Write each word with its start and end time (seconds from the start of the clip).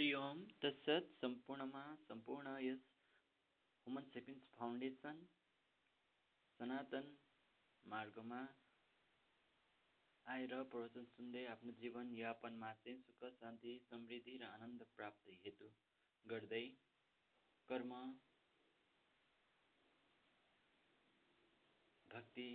हरि 0.00 0.12
ओम 0.16 0.38
तत्सत 0.62 1.08
सम्पूर्णमा 1.14 1.80
सम्पूर्ण 2.02 2.52
यस 2.60 2.84
हुमन 3.86 4.06
सेपिन्स 4.06 4.46
फाउन्डेसन 4.52 5.18
सनातन 6.60 7.10
मार्गमा 7.84 8.38
आएर 10.26 10.54
प्रवचन 10.70 11.10
सुन्दै 11.10 11.44
आफ्नो 11.48 11.76
जीवन 11.82 12.14
यापनमा 12.14 12.72
चाहिँ 12.78 12.96
सुख 13.02 13.28
शान्ति 13.34 13.76
समृद्धि 13.84 14.38
र 14.38 14.50
आनन्द 14.50 14.88
प्राप्ति 14.96 15.38
हेतु 15.44 15.70
गर्दै 16.24 16.64
कर्म 17.68 17.96
भक्ति 22.10 22.50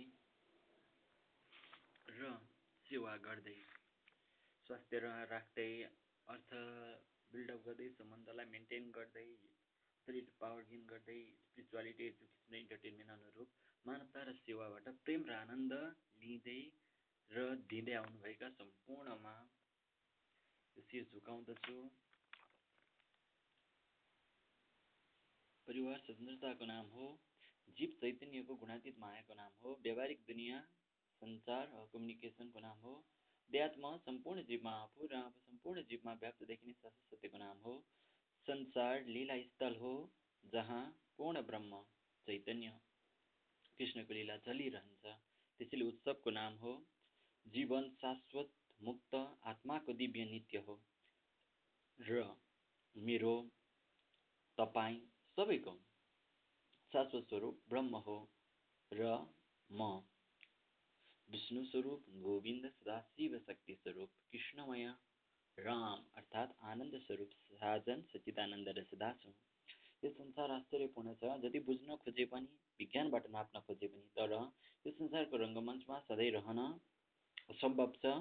र 2.12 2.38
सेवा 2.86 3.18
गर्दै 3.24 3.60
स्वास्थ्य 4.66 5.08
राख्दै 5.28 5.72
अर्थ 6.28 6.58
बिल्डअप 7.32 7.62
गर्दै 7.66 7.86
सम्बन्धलाई 7.92 8.50
मेन्टेन 8.50 8.90
गर्दै 8.96 9.26
शरीर 10.08 10.26
पावर 10.40 10.66
गेन 10.68 10.82
गर्दै 10.90 11.16
स्पिरिचुअलिटी 11.40 12.04
एजुकेसन 12.06 12.58
इन्टरटेनमेन्ट 12.58 13.14
अनुरूप 13.14 13.56
मानवता 13.84 14.22
र 14.28 14.34
सेवाबाट 14.40 14.88
प्रेम 15.04 15.24
र 15.30 15.36
आनन्द 15.36 15.74
लिँदै 16.22 16.58
र 17.30 17.44
दिँदै 17.70 17.94
आउनुभएका 18.00 18.50
सम्पूर्णमा 18.56 19.34
शिर 20.76 21.04
झुकाउँदछु। 21.04 21.76
परिवार 25.66 25.98
स्वतन्त्रताको 26.00 26.64
नाम 26.66 26.90
हो 26.90 27.06
जीव 27.76 27.94
चैतन्यको 28.00 28.56
गुणातीत 28.56 28.98
मायाको 28.98 29.34
नाम 29.34 29.60
हो 29.62 29.74
व्यावहारिक 29.84 30.20
दुनियाँ 30.26 30.60
सञ्चार 31.22 31.64
कम्युनिकेसनको 31.92 32.60
नाम 32.60 32.78
हो। 32.80 32.94
देहात्म 33.50 33.96
सम्पूर्ण 34.04 34.42
जीवमा 34.44 34.70
आफू 34.78 35.06
र 35.06 35.14
आफू 35.16 35.40
सम्पूर्ण 35.40 35.82
जीवमा 35.90 36.12
व्याप्त 36.22 36.42
देखिने 36.46 36.72
सत्यको 36.74 37.38
नाम 37.38 37.58
हो। 37.64 37.74
संसार 38.46 39.04
लीला 39.08 39.36
स्थल 39.42 39.76
हो 39.76 39.92
जहाँ 40.44 40.82
पूर्ण 41.18 41.42
ब्रह्म 41.42 41.80
चैतन्य 42.26 42.72
कृष्णको 43.80 44.14
लीला 44.14 44.36
चलिरहन्छ। 44.46 45.04
त्यसैले 45.60 45.84
उत्सवको 45.84 46.30
नाम 46.30 46.54
हो 46.56 46.72
जीवन 47.46 47.88
शाश्वत 48.00 48.50
मुक्त 48.80 49.14
आत्माको 49.52 49.92
दिव्य 49.92 50.24
नित्य 50.32 50.58
हो। 50.66 50.76
र 51.98 52.24
मेरो 52.96 53.34
तपाईँ 54.58 54.98
सबैको 55.38 55.74
शाश्वत 56.92 57.28
स्वरूप 57.28 57.62
ब्रह्म 57.68 58.02
हो 58.06 58.18
र 58.92 59.14
म 59.70 59.88
विष्णु 61.28 61.64
स्वरूप 61.64 62.04
गोविंद 62.22 62.64
सदाशिव 62.70 63.38
शक्ति 63.38 63.74
स्वरूप 63.74 64.10
कृष्णमय 64.32 64.84
राम 65.58 65.98
अर्थात् 66.16 66.52
आनन्द 66.64 66.94
स्वरूप 67.00 67.30
साजन 67.52 68.02
सच्चिदानन्द 68.12 68.68
र 68.78 68.84
यो 70.04 70.10
संसार 70.10 70.50
आश्चर्यपूर्ण 70.52 71.12
छ। 71.14 71.36
जति 71.42 71.58
बुझ्न 71.66 71.96
खोजे 71.96 72.24
पनि 72.32 72.48
विज्ञानबाट 72.80 73.28
नाप्न 73.30 73.60
खोजे 73.60 73.86
पनि 73.88 74.08
तर 74.16 74.32
यो 74.84 74.90
संसारको 74.92 75.36
रङ्गमञ्चमा 75.36 75.98
सधैँ 76.00 76.30
रहन 76.30 76.58
असम्भव 77.50 77.92
छ। 78.02 78.12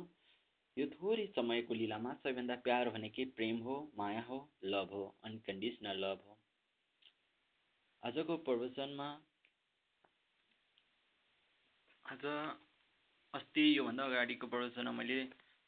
यो 0.78 0.86
थोरै 0.94 1.26
समयको 1.36 1.74
लीलामा 1.74 2.14
सबैभन्दा 2.14 2.56
प्यारो 2.64 2.92
भनेकै 2.92 3.26
प्रेम 3.36 3.60
हो 3.64 3.76
माया 3.98 4.22
हो 4.22 4.40
लभ 4.66 4.90
हो 4.92 5.04
अनकन्डिसनल 5.24 6.00
लभ 6.06 6.24
हो। 6.28 6.38
आजको 8.04 8.38
प्रवचनमा 8.48 9.10
आज 12.06 12.26
अस्ति 13.36 13.64
योभन्दा 13.78 14.04
अगाडिको 14.04 14.48
प्रवचनमा 14.48 14.92
मैले 14.92 15.16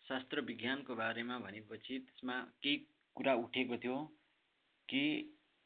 शास्त्र 0.06 0.42
विज्ञानको 0.42 0.96
बारेमा 0.96 1.38
भनेपछि 1.40 1.98
त्यसमा 2.00 2.36
केही 2.64 2.76
कुरा 3.16 3.34
उठेको 3.44 3.78
थियो 3.84 3.98
कि 4.90 5.02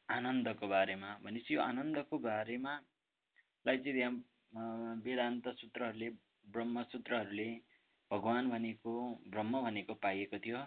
आनन्दको 0.08 0.68
बारेमा। 0.68 1.10
भनेपछि 1.22 1.54
यो 1.54 1.60
आनन्दको 1.62 2.18
बारेमा 2.18 2.72
लाई 3.66 3.78
चाहिँ 3.78 4.00
यहाँ 4.00 4.96
वेदान्त 5.04 5.46
सूत्रहरूले 5.60 6.08
ब्रह्मसूत्रहरूले 6.44 7.48
भगवान् 8.10 8.50
भनेको 8.50 8.94
ब्रह्म 9.30 9.62
भनेको 9.62 9.94
पाइएको 10.02 10.38
थियो। 10.46 10.58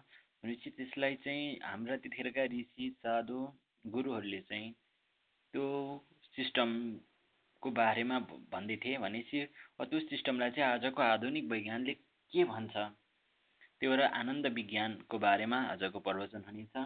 भनेपछि 0.44 0.70
त्यसलाई 0.78 1.16
चाहिँ 1.26 1.60
हाम्रा 1.64 1.98
त्यतिखेरका 1.98 2.46
ऋषि 2.56 2.90
साधु 3.00 3.42
गुरुहरूले 3.86 4.42
चाहिँ 4.50 4.72
त्यो 5.54 5.68
सिस्टम 6.36 6.72
को 7.66 7.72
बारेमा 7.74 8.20
भन्दै 8.52 8.78
थिएँ 8.78 8.98
भनेपछि 9.00 9.46
त्यो 9.82 10.00
सिस्टमलाई 10.02 10.52
चाहिँ 10.52 10.70
आजको 10.70 11.02
आधुनिक 11.04 11.52
वैज्ञानले 11.52 11.94
के 12.34 12.44
भन्छ? 12.46 12.76
त्यो 13.82 13.90
भएर 13.92 14.02
आनन्द 14.02 14.46
विज्ञानको 14.54 15.20
बारेमा 15.20 15.58
आजको 15.72 16.00
प्रवचन 16.02 16.44
हुनेछ 16.48 16.86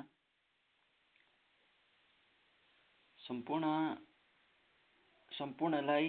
सम्पूर्ण 3.19 3.65
सम्पूर्णलाई 5.31 6.07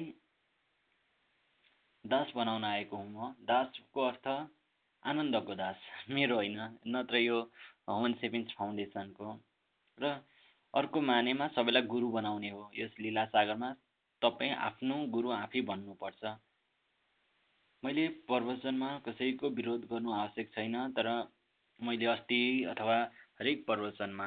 दास 2.04 2.32
बनाउन 2.36 2.64
आएको 2.64 2.96
हुँ 2.96 3.10
म। 3.10 3.34
दासको 3.44 4.00
अर्थ 4.02 4.28
आनन्दको 5.02 5.54
दास। 5.54 5.76
मेरो 6.10 6.36
होइन 6.36 6.58
नत्र 6.88 7.16
यो 7.18 7.42
ह्युमन 7.42 8.12
सेभिङ्स 8.20 8.54
फाउन्डेसनको 8.58 9.36
र 9.98 10.14
अर्को 10.74 11.00
मानेमा 11.02 11.48
सबैलाई 11.54 11.82
गुरु 11.92 12.10
बनाउने 12.12 12.50
हो। 12.50 12.62
यस 12.74 12.94
लीला 13.00 13.24
सागरमा 13.34 13.70
तपाईँ 14.22 14.54
आफ्नो 14.60 14.96
गुरु 15.08 15.30
आफै 15.32 15.60
बन्नुपर्छ 15.68 16.32
मैले 17.82 18.06
प्रवचनमा 18.28 18.88
कसैको 19.06 19.50
विरोध 19.50 19.84
गर्नु 19.90 20.12
आवश्यक 20.14 20.50
छैन 20.54 20.76
तर 20.92 21.08
मैले 21.80 22.06
अस्ति 22.06 22.40
अथवा 22.70 22.96
हरेक 23.40 23.64
प्रवचनमा 23.66 24.26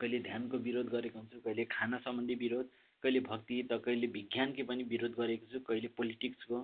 कहिले 0.00 0.18
ध्यानको 0.20 0.58
विरोध 0.58 0.86
गरेको 0.88 1.18
हुन्छु 1.18 1.40
कहिले 1.40 1.64
खाना 1.70 1.98
सम्बन्धी 1.98 2.34
विरोध 2.34 2.70
कहिले 3.02 3.20
भक्ति 3.20 3.62
त 3.62 3.80
कहिले 3.84 4.06
विज्ञानकै 4.06 4.62
पनि 4.62 4.84
विरोध 4.84 5.14
गरेको 5.14 5.46
छु 5.52 5.60
कहिले 5.60 5.88
पोलिटिक्सको। 5.98 6.58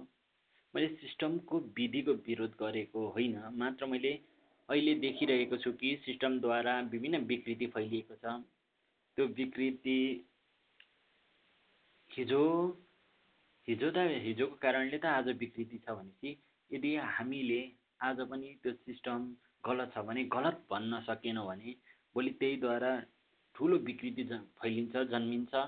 मैले 0.75 0.88
सिस्टमको 0.94 1.58
विधिको 1.76 2.12
विरोध 2.26 2.52
गरेको 2.60 3.06
होइन 3.08 3.36
मात्र 3.54 3.86
मैले 3.86 4.12
अहिले 4.69 4.94
देखिरहेको 5.04 5.56
छु 5.56 5.72
कि 5.72 5.94
सिस्टमद्वारा 6.04 6.78
विभिन्न 6.92 7.19
विकृति 7.26 7.66
फैलिएको 7.76 8.14
छ। 8.14 8.34
त्यो 9.19 9.26
विकृति 9.38 9.98
हिजो 12.18 12.44
हिजो 13.68 13.88
त 13.90 14.02
हिजोको 14.22 14.56
कारणले 14.56 14.98
त 14.98 15.06
आज 15.08 15.28
विकृति 15.38 15.76
छ 15.78 15.92
भनेपछि 15.92 16.30
यदि 16.70 16.90
हामीले 17.10 17.58
आज 18.02 18.22
पनि 18.24 18.48
त्यो 18.62 18.72
सिस्टम 18.78 19.28
गलत 19.64 19.92
छ 19.92 20.02
भने 20.02 20.24
गलत 20.32 20.58
भन्न 20.66 21.00
सकेनौँ 21.02 21.44
भने 21.46 21.74
भोलि 22.14 22.32
त्यहीद्वारा 22.40 22.90
ठुलो 23.54 23.78
विकृति 23.84 24.24
फैलिन्छ 24.56 25.04
जन्मिन्छ 25.08 25.62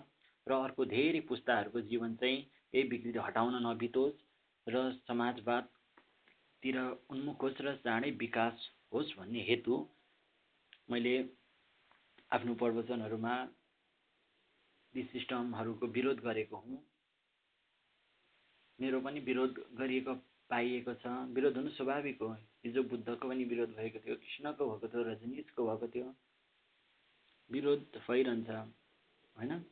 र 0.47 0.59
अर्को 0.59 0.89
धेरै 0.89 1.21
पुस्ताहरूको 1.29 1.85
जीवन 1.87 2.17
चाहिँ 2.17 2.43
यही 2.75 2.83
विकृति 2.89 3.19
हटाउन 3.21 3.61
नबितोस् 3.63 4.19
र 4.67 4.83
समाजवादतिर 5.05 6.83
उन्मुख 7.11 7.43
होस् 7.43 7.63
र 7.63 7.77
चाँडै 7.81 8.11
विकास 8.19 8.69
होस् 8.93 9.15
भन्ने 9.19 9.47
हेतु 9.47 9.79
मैले 10.91 11.17
आफ्नो 12.31 12.55
प्रवचनहरूमा 12.57 13.39
ती 14.95 15.03
सिस्टमहरूको 15.03 15.87
विरोध 15.87 16.21
गरेको 16.21 16.57
हुँ। 16.57 16.79
मेरो 18.81 19.01
पनि 19.01 19.21
विरोध 19.21 19.65
गरिएको 19.79 20.15
पाइएको 20.51 20.95
छ। 20.95 21.07
विरोध 21.07 21.57
हुनु 21.57 21.71
स्वाभाविक 21.71 22.23
हो। 22.23 22.33
हिजो 22.65 22.83
बुद्धको 22.83 23.29
पनि 23.29 23.45
विरोध 23.45 23.69
भएको 23.69 23.99
थियो 23.99 24.17
कृष्णको 24.17 24.67
भएको 24.71 24.89
थियो 24.89 25.03
रजनीशको 25.03 25.67
भएको 25.67 25.89
थियो। 25.89 26.15
विरोध 27.51 27.81
भइरहन्छ 28.09 28.51
होइन? 29.37 29.65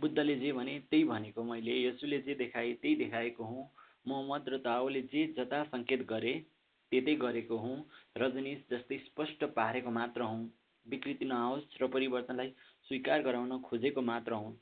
बुद्धले 0.00 0.36
जे 0.36 0.52
भने 0.52 0.78
त्यही 0.80 1.04
भनेको 1.04 1.44
मैले 1.44 1.80
यसुले 1.82 2.18
जे 2.18 2.34
देखाए 2.34 2.72
त्यही 2.72 2.96
देखाएको 2.96 3.44
हुँ। 3.44 3.70
मोहम्मद 4.06 4.48
र 4.48 4.58
ताओले 4.58 5.02
जे 5.02 5.26
जता 5.38 5.64
सङ्केत 5.64 6.06
गरे 6.06 6.34
त्यतै 6.92 7.14
गरेको 7.14 7.56
हुँ। 7.56 7.76
रजनीश 8.16 8.64
जस्तै 8.70 8.98
स्पष्ट 8.98 9.44
पारेको 9.44 9.90
मात्र 9.90 10.22
हुँ। 10.22 10.52
विकृति 10.86 11.24
नआओस् 11.24 11.82
र 11.82 11.86
परिवर्तनलाई 11.88 12.54
स्वीकार 12.90 13.22
गराउन 13.22 13.58
खोजेको 13.60 14.02
मात्र 14.02 14.32
हुँ 14.32 14.52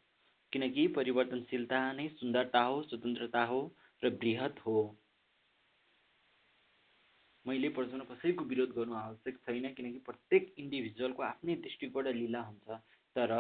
किनकि 0.53 0.87
परिवर्तनशीलता 0.88 1.81
नै 1.93 2.09
सुन्दरता 2.09 2.61
हो 2.62 2.82
स्वतन्त्रता 2.82 3.43
हो 3.44 3.61
र 4.03 4.11
बृहत 4.11 4.61
हो। 4.67 4.76
मैले 7.47 7.69
प्रश्न 7.69 8.06
कसैको 8.11 8.44
विरोध 8.44 8.71
गर्नु 8.73 8.94
आवश्यक 8.94 9.38
छैन 9.38 9.69
किनकि 9.75 9.99
प्रत्येक 9.99 10.55
इन्डिभिजुअलको 10.59 11.23
आफ्नै 11.23 11.55
दृष्टिकोण 11.56 12.09
लीला 12.12 12.41
हुन्छ 12.41 12.79
तर 13.17 13.37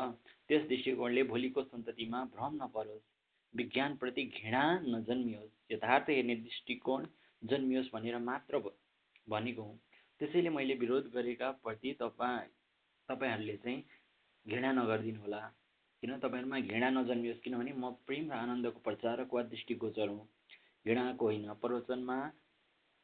त्यस 0.48 0.68
दृष्टिकोणले 0.68 1.22
भोलिको 1.24 1.62
सन्ततिमा 1.62 2.24
भ्रम 2.34 2.62
नपरोस् 2.62 3.06
विज्ञानप्रति 3.54 4.24
घृणा 4.34 4.64
नजन्मियोस् 4.86 5.72
यथार्थ 5.72 6.10
हेर्ने 6.10 6.36
दृष्टिकोण 6.36 7.06
जन्मियोस् 7.42 7.92
भनेर 7.92 8.18
मात्र 8.28 8.58
भनेको 9.28 9.62
हुँ। 9.62 9.78
त्यसैले 10.20 10.50
मैले 10.50 10.74
विरोध 10.76 11.10
गरेका 11.14 11.50
प्रति 11.64 11.96
तपाईँ 12.00 12.48
तपाईँहरूले 13.08 13.56
चाहिँ 13.56 13.82
घृणा 14.46 14.70
नगरिदिनु 14.72 15.20
होला। 15.20 15.40
किन 16.02 16.18
तपाईँहरूमा 16.18 16.58
घृणा 16.60 16.88
नजन्मियोस् 16.90 17.40
किनभने 17.40 17.72
म 17.72 17.90
प्रेम 18.06 18.30
र 18.30 18.34
आनन्दको 18.34 18.80
प्रचारक 18.80 19.34
वा 19.34 19.42
दृष्टिगोचर 19.50 20.08
हुँ। 20.08 20.24
घृणाको 20.86 21.24
होइन 21.24 21.52
प्रवचनमा 21.54 22.16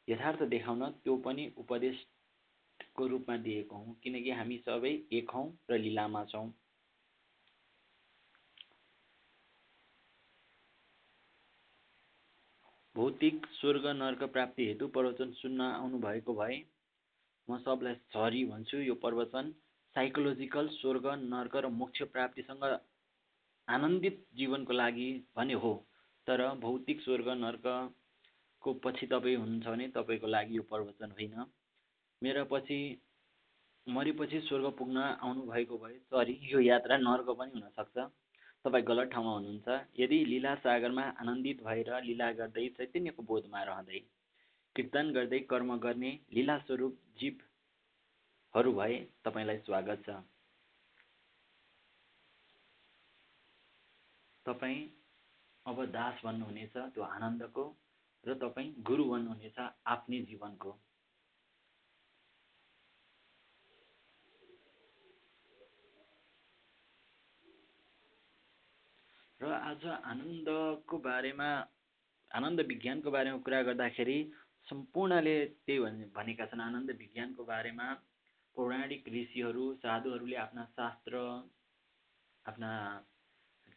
यथार्थ 0.09 0.43
देखाउन 0.49 0.91
त्यो 1.05 1.17
पनि 1.17 1.53
उपदेश 1.57 2.07
को 2.95 3.07
रूपमा 3.07 3.37
दिएको 3.37 3.77
हौँ 3.77 3.95
किनकि 4.03 4.31
हामी 4.31 4.59
सबै 4.59 4.93
एक 5.13 5.31
हौँ 5.31 5.47
र 5.71 5.79
लिलामा 5.79 6.25
छौँ। 6.25 6.49
भौतिक 12.97 13.47
स्वर्ग 13.53 13.87
नर्क 13.97 14.23
प्राप्ति 14.33 14.67
हेतु 14.67 14.89
प्रवचन 14.89 15.33
सुन्न 15.33 15.61
आउनुभएको 15.73 16.35
भए 16.35 16.57
म 17.49 17.59
सबलाई 17.59 17.95
सरी 18.11 18.45
भन्छु 18.45 18.79
यो 18.79 18.95
प्रवचन 19.01 19.53
साइकोलोजिकल 19.97 20.69
स्वर्ग 20.71 21.07
नर्क 21.25 21.57
र 21.57 21.69
मोक्ष 21.75 22.03
प्राप्तिसँग 22.13 22.65
आनन्दित 23.69 24.25
जीवनको 24.35 24.73
लागि 24.73 25.09
भने 25.37 25.55
हो। 25.55 25.73
तर 26.27 26.43
भौतिक 26.61 27.01
स्वर्ग 27.01 27.29
नर्कको 27.39 28.73
पछि 28.85 29.07
तपाईँ 29.07 29.37
हुनुहुन्छ 29.37 29.67
भने 29.67 29.89
तपाईँको 29.89 30.27
लागि 30.27 30.57
यो 30.57 30.63
प्रवचन 30.71 31.11
होइन। 31.11 31.35
मेरो 32.23 32.45
पछि 32.45 32.79
मरेपछि 33.87 34.41
स्वर्ग 34.41 34.67
पुग्न 34.79 34.97
आउनुभएको 35.21 35.79
भए 35.79 35.99
सरी 36.07 36.39
यो 36.53 36.61
यात्रा 36.61 36.97
नर्क 36.99 37.31
पनि 37.39 37.51
हुनसक्छ। 37.55 37.99
तपाईँ 38.65 38.85
गलत 38.85 39.11
ठाउँमा 39.13 39.33
हुनुहुन्छ। 39.33 39.69
यदि 39.99 40.25
लीला 40.25 40.55
सागरमा 40.63 41.03
आनन्दित 41.21 41.63
भएर 41.65 41.91
लीला 42.05 42.31
गर्दै 42.39 42.69
चैतन्यको 42.79 43.23
बोधमा 43.25 43.63
रहँदै 43.65 44.01
कीर्तन 44.77 45.11
गर्दै 45.13 45.39
कर्म 45.51 45.77
गर्ने 45.79 46.19
लीला 46.35 46.59
स्वरूप 46.59 46.99
जीवहरू 48.55 48.73
भए 48.75 48.95
तपाईँलाई 49.25 49.59
स्वागत 49.59 50.03
छ। 50.07 50.11
तपाईँ 54.47 54.81
अब 55.67 55.85
दास 55.95 56.21
भन्नुहुनेछ 56.25 56.75
त्यो 56.95 57.03
आनन्दको 57.07 57.65
र 58.25 58.35
तपाईँ 58.43 58.73
गुरु 58.83 59.05
भन्नुहुनेछ 59.07 59.59
आफ्नै 59.87 60.21
जीवनको। 60.27 60.73
र 69.41 69.55
आज 69.63 69.87
आनन्दको 69.87 70.99
बारेमा 70.99 71.49
आनन्द 72.31 72.61
विज्ञानको 72.67 73.11
बारेमा 73.11 73.39
कुरा 73.47 73.63
गर्दाखेरि 73.63 74.19
सम्पूर्णले 74.69 75.39
त्यही 75.65 75.79
भने 75.81 76.05
भनेका 76.13 76.45
छन्। 76.47 76.61
आनन्द 76.61 76.91
विज्ञानको 76.99 77.45
बारेमा 77.47 77.87
पौराणिक 78.61 79.09
ऋषिहरू 79.09 79.67
साधुहरूले 79.75 80.37
आफ्ना 80.37 80.65
शास्त्र 80.77 81.19
आफ्ना 82.45 82.71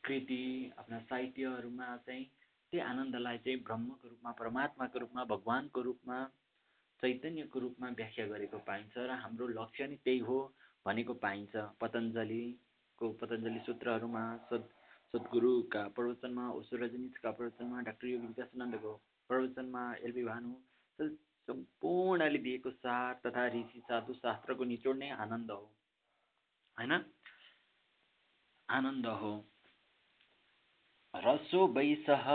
कृति 0.04 0.44
आफ्ना 0.80 1.00
साहित्यहरूमा 1.00 1.96
चाहिँ 1.98 2.26
त्यही 2.74 2.84
आनन्दलाई 2.84 3.38
चाहिँ 3.38 3.60
ब्रह्मको 3.64 4.08
रूपमा 4.08 4.32
परमात्माको 4.32 5.00
रूपमा 5.00 5.24
भगवान्को 5.24 5.82
रूपमा 5.82 6.18
चैतन्यको 7.04 7.60
रूपमा 7.60 7.90
व्याख्या 7.90 8.26
गरेको 8.28 8.58
पाइन्छ 8.68 8.94
र 8.98 9.18
हाम्रो 9.24 9.48
लक्ष्य 9.54 9.88
नै 9.88 9.96
त्यही 10.04 10.20
हो 10.20 10.38
भनेको 10.86 11.14
पाइन्छ। 11.24 11.64
पतञ्जलीको 11.82 13.12
पतञ्जली 13.22 13.60
सूत्रहरूमा 13.60 14.24
सद् 14.50 14.72
सद्गुरुका 15.14 15.88
प्रवचनमा 15.96 16.46
रजनीशका 16.76 17.32
प्रवचनमा 17.32 17.82
डाक्टर 17.82 18.08
योगी 18.08 18.28
विकासानन्दको 18.28 18.94
प्रवचनमा 19.30 19.84
एलबी 20.04 20.24
भानु 20.24 20.52
सम्पूर्णले 21.48 22.40
दिएको 22.40 22.72
सार 22.72 23.14
तथा 23.26 23.48
ऋषि 23.48 23.80
साधु 23.80 24.14
शास्त्रको 24.14 24.64
निचोड 24.64 24.98
नै 24.98 25.10
आनन्द 25.10 25.52
हो। 25.52 25.64
होइन? 26.78 26.94
आनन्द 28.70 29.06
हो। 29.06 29.34
रसो 31.14 31.68
वैसह 31.68 32.26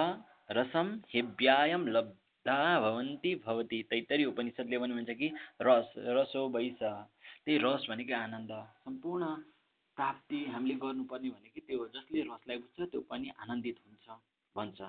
रसम 0.50 1.00
हेव्यायम 1.14 1.87
लब्धा 1.88 2.58
भवन्ती 2.81 3.34
भवती। 3.34 3.82
तैतरी 3.82 4.25
उपनिषदले 4.25 4.78
पनि 4.78 4.94
भन्छ 4.94 5.11
कि 5.11 5.28
रस 5.62 5.93
रसो 5.99 6.49
वैसह 6.49 6.94
त्यही 7.44 7.58
रस 7.58 7.87
भनेको 7.90 8.14
आनन्द। 8.14 8.52
सम्पूर्ण 8.84 9.34
प्राप्ति 9.96 10.44
हामीले 10.44 10.75
गर्नुपर्ने 10.75 11.31
भनेको 11.31 11.61
त्यो 11.66 11.78
हो। 11.78 11.87
जसले 11.88 12.22
रसलाई 12.22 12.58
बुझ्छ 12.58 12.90
त्यो 12.90 13.00
पनि 13.00 13.28
आनन्दित 13.40 13.76
हुन्छ 13.87 14.06
भन्छ। 14.56 14.81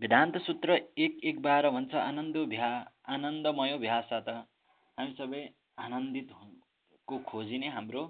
वेदान्त 0.00 0.36
सूत्र 0.38 0.74
एक 0.98 1.20
एक 1.24 1.40
बाह्र 1.42 1.68
भन्छ 1.70 1.94
आनन्द 1.96 2.36
भ्या 2.48 2.68
आनन्दमय 3.08 3.76
भ्यास 3.78 4.08
त। 4.12 4.32
हामी 4.98 5.12
सबै 5.18 5.42
आनन्दित 5.78 6.32
को 7.08 7.18
खोजी 7.28 7.58
नै 7.58 7.68
हाम्रो 7.68 8.02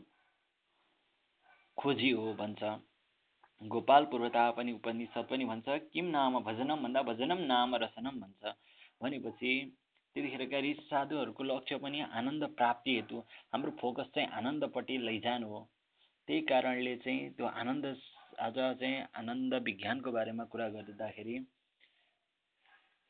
खोजी 1.78 2.10
हो 2.10 2.32
भन्छ। 2.34 2.72
गोपाल 3.62 4.04
पूर्वता 4.10 4.44
पनि 4.56 4.72
उपनिषद 4.72 5.28
पनि 5.30 5.44
भन्छ 5.44 5.78
किम 5.92 6.10
नाम 6.10 6.40
भजनम 6.48 6.82
भन्दा 6.82 7.02
भजनम 7.10 7.46
नाम 7.52 7.74
रसनम 7.84 8.20
भन्छ। 8.20 8.54
भनेपछि 9.00 9.52
त्यतिखेरका 10.16 10.58
ऋषि 10.66 10.88
साधुहरूको 10.88 11.42
लक्ष्य 11.44 11.78
पनि 11.84 12.00
आनन्द 12.12 12.44
प्राप्ति 12.58 12.94
हेतु 12.96 13.24
हाम्रो 13.52 13.78
फोकस 13.80 14.14
चाहिँ 14.14 14.28
आनन्दपट्टि 14.40 14.96
लैजानु 15.08 15.48
हो। 15.48 15.60
त्यही 16.28 16.40
कारणले 16.50 16.96
चाहिँ 17.04 17.30
त्यो 17.36 17.46
आनन्द 17.62 17.86
आज 18.40 18.58
चाहिँ 18.80 19.04
आनन्द 19.20 19.54
विज्ञानको 19.66 20.12
बारेमा 20.12 20.44
कुरा 20.54 20.68
गर्दाखेरि 20.76 21.36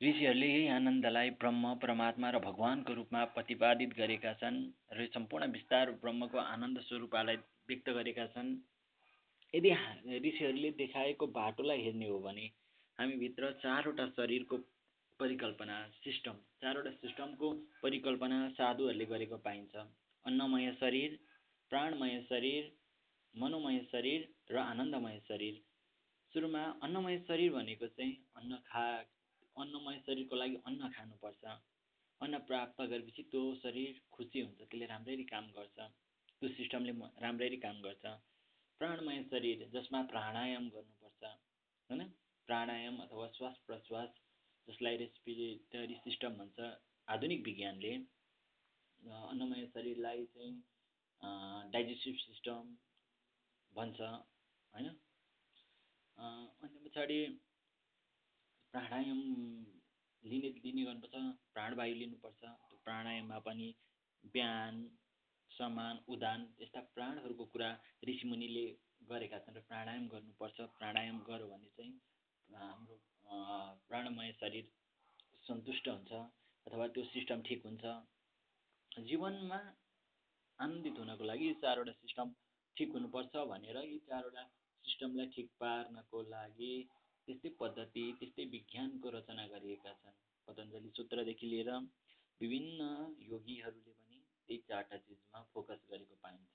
ऋषिहरूले 0.00 0.46
यही 0.46 0.66
आनन्दलाई 0.68 1.30
ब्रह्म 1.40 1.74
परमात्मा 1.82 2.30
र 2.30 2.38
भगवान्को 2.40 2.94
रूपमा 2.94 3.24
प्रतिपादित 3.34 3.92
गरेका 3.96 4.32
छन् 4.40 4.56
र 4.92 5.06
सम्पूर्ण 5.14 5.46
विस्तार 5.52 5.90
ब्रह्मको 6.02 6.38
आनन्द 6.40 6.80
स्वरूपलाई 6.80 7.36
व्यक्त 7.68 7.90
गरेका 7.98 8.26
छन्। 8.34 8.50
यदि 9.54 9.70
ऋषिहरूले 10.26 10.70
देखाएको 10.80 11.26
बाटोलाई 11.38 11.82
हेर्ने 11.82 12.08
हो 12.08 12.18
भने 12.26 12.46
हामीभित्र 12.98 13.52
चारवटा 13.62 14.06
शरीरको 14.18 14.56
परिकल्पना 15.20 15.76
सिस्टम 16.02 16.42
चारवटा 16.60 16.90
सिस्टमको 16.98 17.52
परिकल्पना 17.82 18.38
साधुहरूले 18.58 19.06
गरेको 19.06 19.36
पाइन्छ। 19.46 19.74
अन्नमय 20.24 20.72
शरीर 20.80 21.18
प्राणमय 21.70 22.20
शरीर 22.28 22.70
मनोमय 23.34 23.78
शरीर 23.92 24.28
र 24.50 24.58
आनन्दमय 24.60 25.18
शरीर। 25.28 25.54
सुरुमा 26.34 26.62
अन्नमय 26.82 27.18
शरीर 27.28 27.52
भनेको 27.52 27.86
चाहिँ 27.88 28.14
अन्न 28.36 28.62
खा 28.68 28.86
अन्नमय 29.56 29.98
शरीरको 30.06 30.36
लागि 30.36 30.56
अन्न 30.68 30.88
खानुपर्छ। 30.96 31.44
अन्न 32.20 32.38
प्राप्त 32.48 32.80
गरेपछि 32.82 33.22
त्यो 33.30 33.42
शरीर 33.62 34.00
खुसी 34.12 34.40
हुन्छ 34.40 34.58
त्यसले 34.60 34.86
राम्ररी 34.86 35.24
काम 35.32 35.50
गर्छ। 35.56 35.78
त्यो 36.42 36.48
सिस्टमले 36.56 36.92
राम्ररी 37.22 37.58
काम 37.66 37.80
गर्छ। 37.82 38.04
प्राणमय 38.80 39.22
शरीर 39.30 39.68
जसमा 39.72 40.00
प्राणायाम 40.12 40.68
गर्नुपर्छ 40.68 41.22
होइन? 41.24 42.02
प्राणायाम 42.48 42.96
अथवा 43.02 43.26
श्वास 43.36 43.56
प्रश्वास 43.66 44.10
जसलाई 44.68 44.96
रेस्पिरेटरी 44.96 45.94
सिस्टम 46.04 46.36
भन्छ 46.38 46.58
आधुनिक 47.08 47.40
विज्ञानले 47.44 47.92
अन्नमय 49.22 49.66
शरीरलाई 49.74 50.24
चाहिँ 50.34 50.52
डाइजेस्टिभ 51.72 52.16
सिस्टम 52.18 52.76
भन्छ 53.72 54.00
होइन? 54.00 54.88
अनि 56.18 56.78
पछाडि 56.84 57.18
प्राणायाम 58.74 59.20
लिने 60.22 60.48
लिने 60.64 60.82
गर्नुपर्छ 60.84 61.16
प्राणवायु 61.54 61.94
लिनुपर्छ 61.94 62.40
त्यो 62.40 62.76
प्राणायाममा 62.84 63.38
पनि 63.46 63.68
बिहान 64.34 64.74
समान 65.50 65.98
उदान 66.14 66.40
यस्ता 66.60 66.80
प्राणहरूको 66.94 67.44
कुरा 67.52 67.68
ऋषिमुनिले 68.08 68.64
गरेका 69.10 69.38
छन् 69.44 69.56
र 69.56 69.60
प्राणायाम 69.68 70.06
गर्नुपर्छ। 70.14 70.58
प्राणायाम 70.78 71.18
गऱ्यो 71.28 71.46
भने 71.48 71.68
चाहिँ 71.76 71.92
हाम्रो 72.48 72.96
प्राणमय 73.88 74.32
शरीर 74.40 74.66
सन्तुष्ट 75.44 75.88
हुन्छ 75.88 76.12
अथवा 76.66 76.86
त्यो 76.94 77.04
सिस्टम 77.12 77.42
ठिक 77.48 77.66
हुन्छ। 77.66 77.84
जीवनमा 78.92 79.60
आनन्दित 80.58 80.98
हुनको 80.98 81.24
लागि 81.24 81.52
चारवटा 81.62 81.92
सिस्टम 82.02 82.34
ठिक 82.76 82.92
हुनुपर्छ 82.92 83.46
भनेर 83.52 83.78
यी 83.84 83.98
चारवटा 84.10 84.44
सिस्टमलाई 84.84 85.26
ठिक 85.36 85.48
पार्नको 85.60 86.22
लागि 86.28 86.74
त्यस्तै 87.28 87.50
पद्धति 87.60 88.02
त्यस्तै 88.20 88.44
विज्ञानको 88.54 89.10
रचना 89.10 89.46
गरिएका 89.46 89.92
छन्। 89.92 90.16
पतञ्जली 90.48 90.90
सूत्रदेखि 90.90 91.46
लिएर 91.46 91.70
विभिन्न 92.40 92.80
योगीहरूले 93.24 93.92
पनि 93.92 94.18
त्यही 94.48 94.58
चारवटा 94.68 94.96
चिजमा 95.06 95.42
फोकस 95.52 95.86
गरेको 95.90 96.16
पाइन्छ। 96.22 96.52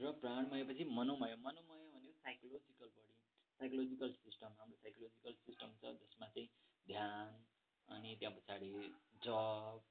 र 0.00 0.12
प्राणमय 0.20 0.64
पछि 0.64 0.84
मनोमय। 0.98 1.36
मनोमय 1.36 1.84
भनेको 1.92 2.18
साइकोलोजिकल 2.18 2.90
बडी 2.96 3.14
साइकोलोजिकल 3.60 4.12
सिस्टम 4.16 4.58
हाम्रो 4.58 4.76
साइकोलोजिकल 4.82 5.32
सिस्टम 5.46 5.72
छ 5.80 5.94
जसमा 6.02 6.26
चाहिँ 6.28 6.48
ध्यान 6.86 7.38
अनि 7.88 8.16
त्यहाँ 8.20 8.34
पछाडि 8.36 8.70
जप 9.22 9.82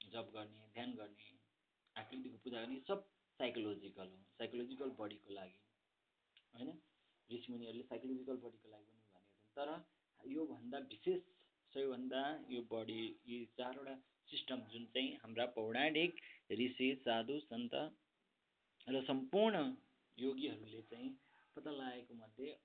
जप 0.00 0.30
गर्ने 0.34 0.68
ध्यान 0.74 0.92
गर्ने 0.94 1.30
आकृतिको 1.96 2.36
पूजा 2.44 2.60
गर्ने 2.60 2.80
सब 2.88 3.08
साइकोलोजिकल 3.40 4.08
हो। 4.08 4.22
साइकोलोजिकल 4.38 4.90
बडीको 5.00 5.34
लागि। 5.34 5.58
होइन? 6.54 6.78
ऋषिमुनिहरूले 7.32 7.84
साइकोलोजिकल 7.90 8.36
बडीको 8.44 8.68
लागि 8.70 8.84
पनि 8.86 9.02
भनेका 9.08 9.20
छन्। 9.20 9.54
तर 9.56 9.68
योभन्दा 10.30 10.78
विशेष 10.90 11.20
सबैभन्दा 11.74 12.22
यो 12.50 12.60
बडी 12.70 13.02
यी 13.28 13.44
चारवटा 13.58 13.94
सिस्टम 14.28 14.60
जुन 14.72 14.84
चाहिँ 14.94 15.10
हाम्रा 15.22 15.46
पौराणिक 15.56 16.20
ऋषि 16.60 16.88
साधु 17.04 17.38
सन्त 17.40 17.74
र 18.86 19.02
सम्पूर्ण 19.06 19.56
योगीहरूले 20.18 20.82
चाहिँ 20.90 21.10
पत्ता 21.56 21.70
लगाएको 21.70 22.14
मध्ये 22.14 22.56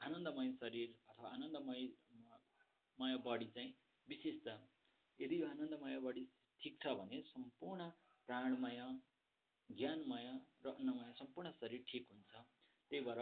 आनन्दमय 0.00 0.52
शरीर 0.60 0.94
अथवा 1.10 1.28
आनन्दमय 1.28 1.82
मय 2.98 3.16
बडी 3.24 3.46
चाहिँ 3.54 3.72
विशेष 4.08 4.36
छ। 4.44 4.56
यदि 5.18 5.40
यो 5.40 5.46
आनन्दमय 5.46 5.98
बडी 6.04 6.24
ठिक 6.60 6.78
छ 6.82 6.94
भने 6.98 7.20
सम्पूर्ण 7.26 7.88
प्राणमय 8.28 8.80
ज्ञानमय 9.70 10.28
र 10.64 10.68
अन्नमय 10.70 11.12
सम्पूर्ण 11.18 11.50
शरीर 11.60 11.84
ठिक 11.88 12.06
हुन्छ। 12.10 12.32
त्यही 12.90 13.04
भएर 13.06 13.20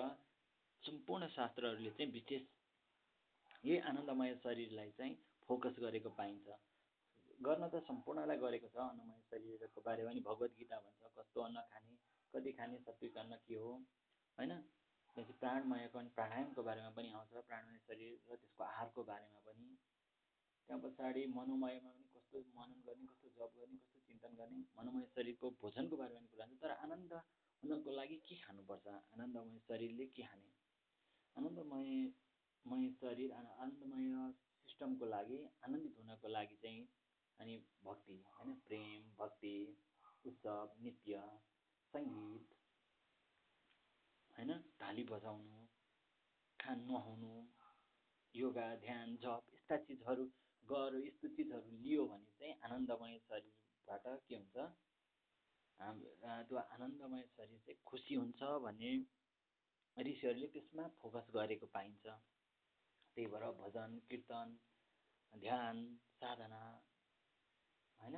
सम्पूर्ण 0.85 1.27
शास्त्रहरूले 1.29 1.91
चाहिँ 1.91 2.11
विशेष 2.12 2.43
यही 3.65 3.79
आनन्दमय 3.89 4.35
शरीरलाई 4.45 4.91
चाहिँ 4.99 5.15
फोकस 5.49 5.77
गरेको 5.79 6.11
पाइन्छ। 6.19 6.47
गर्न 7.47 7.69
त 7.69 7.83
सम्पूर्णलाई 7.87 8.39
गरेको 8.45 8.69
छ 8.75 8.77
अन्नमय 8.85 9.21
शरीरको 9.31 9.81
बारेमा 9.87 10.12
नि 10.12 10.21
भगवद् 10.27 10.57
गीता 10.59 10.79
भन्छ 10.85 11.11
कस्तो 11.19 11.41
अन्न 11.43 11.61
खाने 11.71 11.95
कति 12.35 12.53
खाने 12.59 12.79
सात्विक 12.87 13.17
अन्न 13.19 13.37
के 13.47 13.57
हो 13.62 13.73
होइन? 14.39 14.53
त्यसपछि 15.17 15.33
प्राणमयको 15.41 15.99
प्राणायामको 16.19 16.62
बारेमा 16.69 16.91
पनि 16.97 17.12
आउँछ 17.12 17.45
प्राणमय 17.51 17.79
शरीर 17.87 18.12
र 18.33 18.37
त्यसको 18.43 18.62
आहारको 18.65 19.05
बारेमा 19.11 19.41
पनि। 19.47 19.69
त्यहाँ 20.69 20.81
पछाडि 20.83 21.23
मनोमयमा 21.37 21.91
पनि 21.91 22.09
कस्तो 22.15 22.43
मनन 22.59 22.81
गर्ने 22.87 23.07
कस्तो 23.11 23.29
जप 23.39 23.53
गर्ने 23.61 23.79
कस्तो 23.79 24.01
चिन्तन 24.09 24.33
गर्ने 24.41 24.59
मनोमय 24.79 25.07
शरीरको 25.15 25.51
भोजनको 25.62 25.95
बारेमा 26.03 26.21
पनि 26.21 26.31
कुरा 26.35 26.47
हुन्छ 26.47 26.61
तर 26.62 26.75
आनन्द 26.87 27.12
हुनको 27.62 27.91
लागि 27.99 28.17
के 28.27 28.35
खानुपर्छ? 28.43 28.87
आनन्दमय 29.15 29.59
शरीरले 29.69 30.07
के 30.17 30.23
खाने? 30.23 30.51
आनन्दमय 31.37 31.91
मय 32.65 32.89
शरीर 32.95 33.33
आनन्दमय 33.35 34.33
सिस्टमको 34.69 35.07
लागि 35.07 35.39
आनन्दित 35.65 35.99
हुनको 35.99 36.29
लागि 36.29 36.57
चाहिँ 36.57 36.83
अनि 37.39 37.57
भक्ति 37.85 38.17
होइन? 38.31 38.55
प्रेम 38.67 39.09
भक्ति 39.17 39.55
उत्सव 40.25 40.75
नृत्य 40.81 41.23
सङ्गीत 41.95 42.55
होइन? 44.35 44.53
ताली 44.79 45.05
बजाउनु 45.05 45.65
खान 46.61 46.85
नुहाउनु 46.87 47.33
योगा 48.35 48.69
ध्यान 48.85 49.17
जप 49.17 49.51
यस्ता 49.55 49.77
चिजहरू 49.87 50.25
गर 50.65 51.01
यस्तो 51.01 51.29
चिजहरू 51.37 51.77
लियो 51.79 52.07
भने 52.07 52.31
चाहिँ 52.39 52.55
आनन्दमय 52.62 53.19
शरीरबाट 53.21 54.07
के 54.29 54.37
हुन्छ? 54.37 54.57
त्यो 55.79 56.57
आनन्दमय 56.59 57.23
शरीर 57.31 57.59
चाहिँ 57.61 57.81
खुसी 57.87 58.15
हुन्छ 58.15 58.43
भन्ने 58.65 58.93
ऋषिहरूले 59.97 60.47
त्यसमा 60.49 60.85
फोकस 61.01 61.27
गरेको 61.35 61.67
पाइन्छ। 61.75 62.05
त्यही 63.17 63.27
भएर 63.27 63.45
भजन 63.61 63.99
कीर्तन 64.09 64.49
ध्यान 65.33 65.77
साधना 66.21 66.63
होइन 68.01 68.17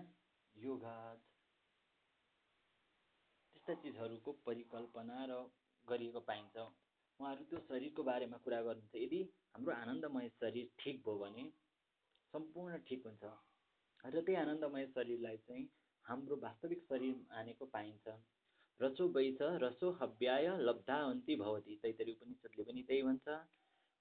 योगा 0.57 0.97
त्यस्ता 3.57 3.75
चिजहरूको 3.83 4.33
परिकल्पना 4.47 5.19
र 5.25 5.33
गरिएको 5.87 6.21
पाइन्छ। 6.21 6.57
उहाँहरू 7.21 7.45
त्यो 7.45 7.59
शरीरको 7.69 8.03
बारेमा 8.03 8.37
कुरा 8.45 8.61
गर्नुहुन्छ। 8.63 8.95
यदि 8.97 9.21
हाम्रो 9.55 9.73
आनन्दमय 9.75 10.29
शरीर 10.39 10.67
ठिक 10.79 10.97
भयो 11.07 11.19
भने 11.19 11.45
सम्पूर्ण 12.35 12.79
ठिक 12.89 13.07
हुन्छ। 13.07 13.25
र 14.05 14.21
त्यही 14.21 14.37
आनन्दमय 14.37 14.87
शरीरलाई 14.87 15.37
चाहिँ 15.49 15.65
हाम्रो 16.05 16.37
वास्तविक 16.37 16.81
शरीर 16.89 17.15
मानेको 17.29 17.67
पाइन्छ। 17.67 18.07
रसो 18.81 19.09
वैछ 19.09 19.39
रसो 19.63 19.91
हव्याय 19.91 20.47
लब्धावन्ती 20.59 21.37
भवती। 21.37 21.77
तैतरी 21.77 22.13
उपनिषद्ले 22.13 22.63
पनि 22.65 22.83
त्यही 22.83 23.03
भन्छ। 23.03 23.29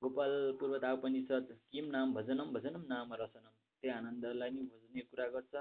गोपाल 0.01 0.33
पूर्वता 0.59 0.93
उपनिषद 0.93 1.47
किम 1.71 1.85
नाम 1.85 2.13
भजनम 2.13 2.53
भजनम 2.53 2.83
नाम 2.87 3.13
रसनम 3.13 3.53
त्यही 3.81 3.95
आनन्दलाई 3.95 4.49
नै 4.49 4.61
बुझ्ने 4.61 5.01
कुरा 5.01 5.27
गर्छ। 5.27 5.55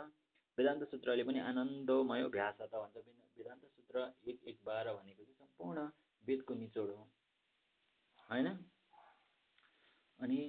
वेदान्त 0.58 0.82
सूत्रले 0.84 1.24
पनि 1.24 1.38
आनन्दमय 1.40 2.22
भ्यास 2.28 2.58
त 2.60 2.74
भन्छ। 2.74 2.96
वेदान्त 3.36 3.64
सूत्र 3.64 3.96
एक 4.28 4.38
एक 4.44 4.58
बाह्र 4.64 4.94
भनेको 4.94 5.24
चाहिँ 5.24 5.36
सम्पूर्ण 5.36 5.88
वेदको 6.24 6.54
निचोड 6.54 6.90
हो। 6.90 7.04
होइन? 8.30 8.48
अनि 10.18 10.40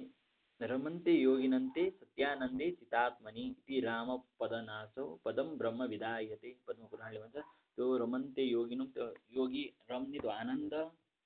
रमन्ते 0.60 1.12
योगिनन्ते 1.12 1.84
सत्यानन्दे 1.90 2.70
चितात्मनि 2.70 3.44
इति 3.50 3.80
राम 3.80 4.08
पदनाशो 4.40 5.04
पदम 5.24 5.48
ब्रह्म 5.58 5.84
विधायते। 5.84 6.56
पद्म 6.66 6.86
पुराणले 6.86 7.20
भन्छ 7.20 7.36
त्यो 7.78 7.86
रमन्ते 7.98 8.42
योगिनम 8.44 8.86
त्यो 8.94 9.06
योगी 9.36 9.64
रम्ने 9.90 10.18
त्यो 10.18 10.30
आनन्द 10.32 10.74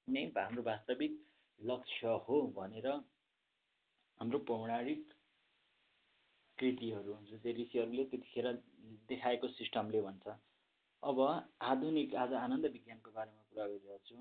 नै 0.08 0.24
हाम्रो 0.36 0.62
वास्तविक 0.64 1.12
लक्ष्य 1.60 2.16
हो 2.26 2.40
भनेर 2.56 2.86
हाम्रो 4.20 4.38
पौराणिक 4.48 5.02
कृतिहरू 6.58 7.14
जुन 7.24 7.38
चाहिँ 7.38 7.56
ऋषिहरूले 7.56 8.04
त्यतिखेर 8.10 8.46
देखाएको 9.08 9.48
सिस्टमले 9.50 10.00
भन्छ। 10.02 10.26
अब 11.02 11.20
आधुनिक 11.62 12.14
आज 12.22 12.32
आनन्द 12.36 12.66
विज्ञानको 12.74 13.10
बारेमा 13.10 13.42
कुरा 13.44 13.66
गरिरहेको 13.66 14.06
छु 14.06 14.16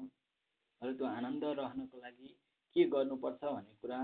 र 0.82 0.94
त्यो 0.94 1.06
आनन्द 1.10 1.44
रहनको 1.60 2.02
लागि 2.02 2.30
के 2.76 2.84
गर्नुपर्छ 2.94 3.42
भन्ने 3.46 3.74
कुरा 3.82 4.00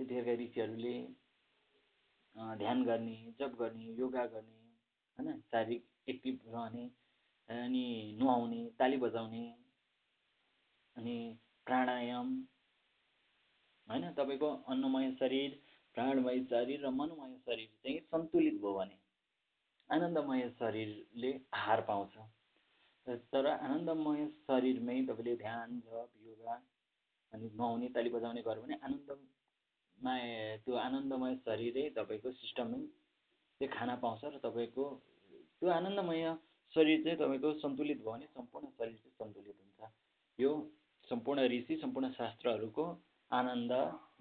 त्यतिखेरका 0.00 0.34
ऋषिहरूले 0.42 0.96
ध्यान 2.58 2.84
गर्ने 2.84 3.16
जप 3.40 3.56
गर्ने 3.60 3.94
योगा 3.98 4.24
गर्ने 4.34 4.60
होइन 5.18 5.40
शारीरिक 5.42 5.87
एक्टिभ 6.08 6.38
रहने 6.48 6.84
अनि 7.48 8.16
नुहाउने 8.18 8.64
ताली 8.78 8.96
बजाउने 8.96 9.42
अनि 10.96 11.16
प्राणायाम 11.66 12.28
होइन? 13.88 14.12
तपाईँको 14.12 14.48
अन्नमय 14.68 15.10
शरीर 15.12 15.60
प्राणमय 15.94 16.44
शरीर 16.44 16.84
र 16.86 16.90
मनोमय 16.90 17.36
शरीर 17.38 17.68
चाहिँ 17.82 18.00
सन्तुलित 18.06 18.60
भयो 18.60 18.74
भने 18.74 18.98
आनन्दमय 19.90 20.48
शरीरले 20.50 21.32
आहार 21.54 21.80
पाउँछ। 21.80 22.18
तर 23.32 23.46
आनन्दमय 23.46 24.26
शरीरमै 24.42 25.00
तपाईँले 25.02 25.36
ध्यान 25.36 25.80
जप 25.80 26.10
योगा 26.22 26.54
अनि 27.32 27.50
नुहाउने 27.50 27.88
ताली 27.88 28.10
बजाउने 28.10 28.42
गर्यो 28.42 28.62
भने 28.62 28.76
आनन्दमय 28.82 30.56
त्यो 30.64 30.74
आनन्दमय 30.76 31.36
शरीरै 31.36 31.88
तपाईँको 31.90 32.32
सिस्टममै 32.32 33.66
खाना 33.68 33.94
पाउँछ 33.96 34.24
र 34.24 34.38
तपाईँको 34.38 34.84
त्यो 35.62 35.70
आनन्दमय 35.70 36.24
शरीर 36.74 37.02
चाहिँ 37.04 37.18
तपाईँको 37.18 37.52
सन्तुलित 37.60 37.98
भयो 37.98 38.10
भने 38.10 38.26
सम्पूर्ण 38.28 38.66
शरीर 38.68 38.94
चाहिँ 38.94 39.14
सन्तुलित 39.14 39.54
हुन्छ। 39.54 39.90
यो 40.38 40.50
सम्पूर्ण 41.08 41.46
ऋषि 41.48 41.76
सम्पूर्ण 41.76 42.10
शास्त्रहरूको 42.12 42.84
आनन्द 43.30 43.72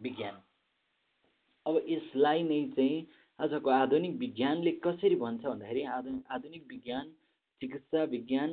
विज्ञान। 0.02 0.42
अब 1.66 1.76
यसलाई 1.88 2.44
नै 2.44 2.64
चाहिँ 2.72 3.06
आजको 3.40 3.70
आधुनिक 3.72 4.16
विज्ञानले 4.18 4.72
कसरी 4.84 5.16
भन्छ 5.16 5.44
भन्दाखेरि 5.46 5.84
आधुनिक 5.96 6.32
आधुनिक 6.32 6.64
विज्ञान 6.68 7.12
चिकित्सा 7.62 8.04
विज्ञान 8.14 8.50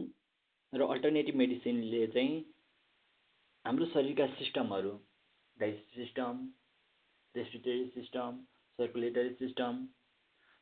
र 0.73 0.89
अल्टरनेटिभ 0.89 1.37
मेडिसिनले 1.37 2.07
चाहिँ 2.09 2.45
हाम्रो 3.65 3.87
शरीरका 3.87 4.27
सिस्टमहरू 4.35 4.91
digestive 5.57 5.95
system 5.97 6.45
respiratory 7.35 7.87
system 7.95 8.41
circulatory 8.79 9.33
system 9.37 9.81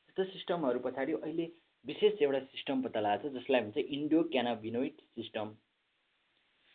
यस्तो 0.09 0.25
सिस्टमहरू 0.26 0.79
पछाडि 0.81 1.12
अहिले 1.14 1.47
विशेष 1.84 2.22
एउटा 2.22 2.38
सिस्टम 2.40 2.82
पत्ता 2.82 3.00
लगाएको 3.00 3.28
छ 3.28 3.32
जसलाई 3.34 3.60
भन्छ 3.60 3.76
Indo 3.96 4.22
cannabinoid 4.32 5.00
system. 5.14 5.54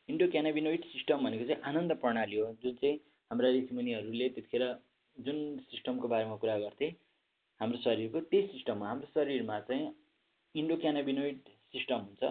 Indo 0.09 0.27
cannabinoid 0.31 0.85
system 0.85 1.23
भनेको 1.25 1.45
चाहिँ 1.45 1.61
आनन्द 1.69 1.95
प्रणाली 2.01 2.37
हो 2.37 2.47
जुन 2.63 2.73
चाहिँ 2.81 2.95
हाम्रा 3.31 3.49
ऋषिमुनिहरूले 3.51 4.29
त्यतिखेर 4.29 4.63
जुन 5.17 5.37
सिस्टमको 5.71 6.07
बारेमा 6.07 6.35
कुरा 6.43 6.57
गर्थेँ 6.59 6.91
हाम्रो 7.61 7.77
शरीरको 7.83 8.19
त्यही 8.31 8.47
सिस्टम 8.47 8.83
हाम्रो 8.83 9.07
शरीरमा 9.13 9.59
चाहिँ 9.69 9.87
इन्डोक्यानाबिनोइड 10.55 11.39
सिस्टम 11.73 11.99
हुन्छ। 11.99 12.23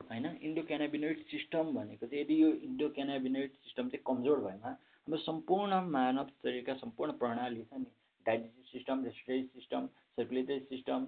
होइन? 0.00 0.26
इन्डोक्यानाबिनोइड 0.42 1.18
सिस्टम 1.30 1.72
भनेको 1.74 2.06
चाहिँ 2.06 2.22
यदि 2.24 2.42
यो 2.42 2.48
इन्डोक्यानाबिनोइड 2.68 3.50
सिस्टम 3.64 3.88
चाहिँ 3.88 4.02
कमजोर 4.06 4.38
भएमा 4.46 4.70
हाम्रो 4.70 5.18
सम्पूर्ण 5.22 5.80
मानव 5.90 6.28
शरीरका 6.42 6.74
सम्पूर्ण 6.84 7.12
प्रणाली 7.18 7.62
छ 7.62 7.72
नि। 7.74 7.90
Digestive 8.26 8.64
system 8.72 9.04
respiratory 9.04 9.48
system 9.54 9.86
circulatory 10.16 10.60
system 10.70 11.06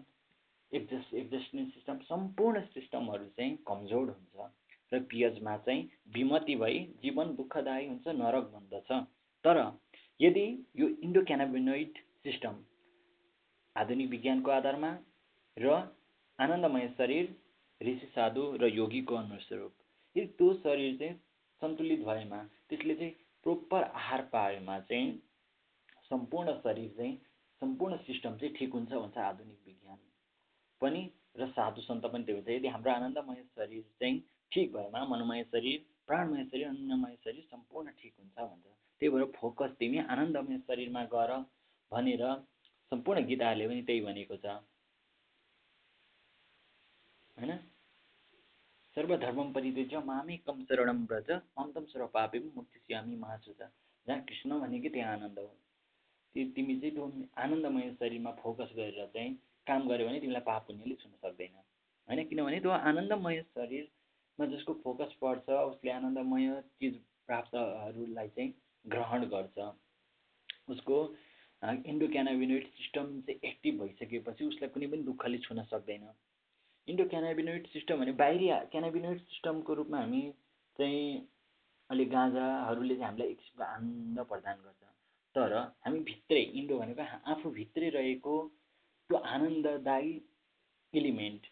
exhaust 0.73 1.15
exhausting 1.15 1.67
system 1.71 1.99
सम्पूर्ण 2.05 2.61
सिस्टमहरू 2.69 3.27
चाहिँ 3.37 3.57
कमजोर 3.69 4.09
हुन्छ 4.09 4.51
र 4.93 5.01
पिएचमा 5.11 5.57
चाहिँ 5.59 5.89
विमति 6.15 6.55
भई 6.57 6.79
जीवन 7.03 7.35
दुःखदायी 7.37 7.87
हुन्छ 7.89 8.09
नरक 8.17 8.51
बन्दछ। 8.55 8.93
तर 9.45 9.59
यदि 10.21 10.47
यो 10.77 10.89
इन्डोक्यानाबिनोइड 11.03 11.99
सिस्टम 12.23 12.57
आधुनिक 13.77 14.11
विज्ञानको 14.11 14.51
आधारमा 14.51 14.91
र 15.57 15.75
आनन्दमय 16.39 16.89
शरीर 16.99 17.35
ऋषि 17.81 18.07
साधु 18.07 18.45
र 18.61 18.69
योगीको 18.75 19.15
अनुस्वरूप 19.17 19.73
यदि 20.17 20.27
त्यो 20.39 20.53
शरीर 20.57 20.97
चाहिँ 20.99 21.15
सन्तुलित 21.63 22.05
भएमा 22.07 22.43
त्यसले 22.69 22.95
चाहिँ 22.95 23.13
प्रोपर 23.47 23.83
आहार 23.83 24.23
पाएमा 24.33 24.79
चाहिँ 24.89 25.13
सम्पूर्ण 26.11 26.55
शरीर 26.59 26.91
चाहिँ 26.97 27.17
सम्पूर्ण 27.63 27.97
सिस्टम 28.07 28.37
चाहिँ 28.37 28.55
ठिक 28.55 28.73
हुन्छ 28.73 28.93
भन्छ 28.93 29.19
आधुनिक 29.19 29.64
पनि 30.85 31.03
र 31.37 31.49
साधु 31.49 31.81
सन्त 31.81 32.07
पनि 32.07 32.25
त्यो 32.25 32.37
हुन्छ 32.37 32.49
यदि 32.49 32.69
हाम्रो 32.69 32.93
आनन्दमय 32.93 33.43
शरीर 33.57 33.83
चाहिँ 34.01 34.21
ठिक 34.53 34.73
भएमा 34.73 35.05
मनोमय 35.05 35.45
शरीर 35.45 35.85
प्राणमय 36.07 36.45
शरीर 36.45 36.69
अन्नमय 36.69 37.17
शरीर 37.25 37.45
सम्पूर्ण 37.51 37.91
ठिक 38.01 38.15
हुन्छ 38.19 38.37
भन्छ 38.39 38.65
त्यही 39.01 39.11
भएर 39.15 39.25
फोकस 39.37 39.77
तिमी 39.79 39.99
आनन्दमय 40.07 40.59
शरीरमा 40.59 41.05
गर 41.13 41.33
भनेर 41.93 42.25
सम्पूर्ण 42.93 43.25
गीताहरूले 43.27 43.69
पनि 43.69 43.83
त्यही 43.83 44.01
भनेको 44.01 44.37
छ। 44.37 44.47
होइन? 47.37 47.53
सर्वधर्म 48.97 49.53
परित्यज्य 49.53 49.99
मामेकम 50.05 50.65
शरणम 50.65 51.05
ब्रज 51.07 51.31
अन्तम 51.31 51.85
सर्व 51.85 52.07
पापे 52.07 52.39
मुक्ति 52.55 52.95
महासुच 53.17 53.63
जहाँ 54.07 54.21
कृष्ण 54.21 54.61
भनेको 54.61 54.89
त्यहाँ 54.89 55.13
आनन्द 55.13 55.39
हो। 55.39 55.51
तिमी 56.35 56.75
चाहिँ 56.81 56.95
त्यो 56.95 57.05
आनन्दमय 57.39 57.91
शरीरमा 58.01 58.31
फोकस 58.43 58.73
गरेर 58.77 59.07
चाहिँ 59.15 59.35
काम 59.67 59.89
गर्यो 59.89 60.07
भने 60.09 60.21
तिमीलाई 60.21 60.43
पाप 60.43 60.67
पुण्यले 60.67 60.95
छुन 60.95 61.13
सक्दैन। 61.23 61.55
होइन? 62.09 62.25
किनभने 62.29 62.61
त्यो 62.61 62.71
आनन्दमय 62.71 63.41
शरीरमा 63.43 64.47
जसको 64.47 64.73
फोकस 64.85 65.13
पर्छ 65.21 65.49
उसले 65.51 65.91
आनन्दमय 65.91 66.61
चिज 66.81 66.95
प्राप्तहरूलाई 67.27 68.29
चाहिँ 68.29 68.53
ग्रहण 68.85 69.25
गर्छ। 69.29 69.59
उसको 70.69 70.97
इन्डोक्यानाबिनोइड 71.63 72.67
सिस्टम 72.69 73.21
चाहिँ 73.21 73.41
एक्टिभ 73.45 73.81
भइसकेपछि 73.81 74.45
उसलाई 74.45 74.69
कुनै 74.69 74.87
पनि 74.87 75.03
दुःखले 75.03 75.39
छुन 75.39 75.63
सक्दैन। 75.65 76.09
इन्डो 76.89 77.05
क्यानाबिनोइड 77.09 77.67
सिस्टम 77.67 78.01
भने 78.01 78.13
बाहिरी 78.13 78.49
क्यानाबिनोइड 78.73 79.21
सिस्टमको 79.21 79.75
रूपमा 79.75 79.99
हामी 79.99 80.23
चाहिँ 80.79 81.05
अहिले 81.91 82.05
गाँजाहरूले 82.05 82.95
चाहिँ 82.95 83.07
हामीलाई 83.07 83.29
एक 83.29 83.39
किसिमको 83.39 83.65
आनन्द 83.65 84.21
प्रदान 84.29 84.57
गर्छ। 84.65 84.94
तर 85.35 85.53
हामी 85.85 86.01
भित्रै 86.03 86.43
इन्डो 86.59 86.79
भनेको 86.79 87.05
आफूभित्रै 87.33 87.89
रहेको 87.91 88.35
त्यो 89.11 89.17
आनन्ददायी 89.35 90.13
इलिमेन्ट 90.95 91.43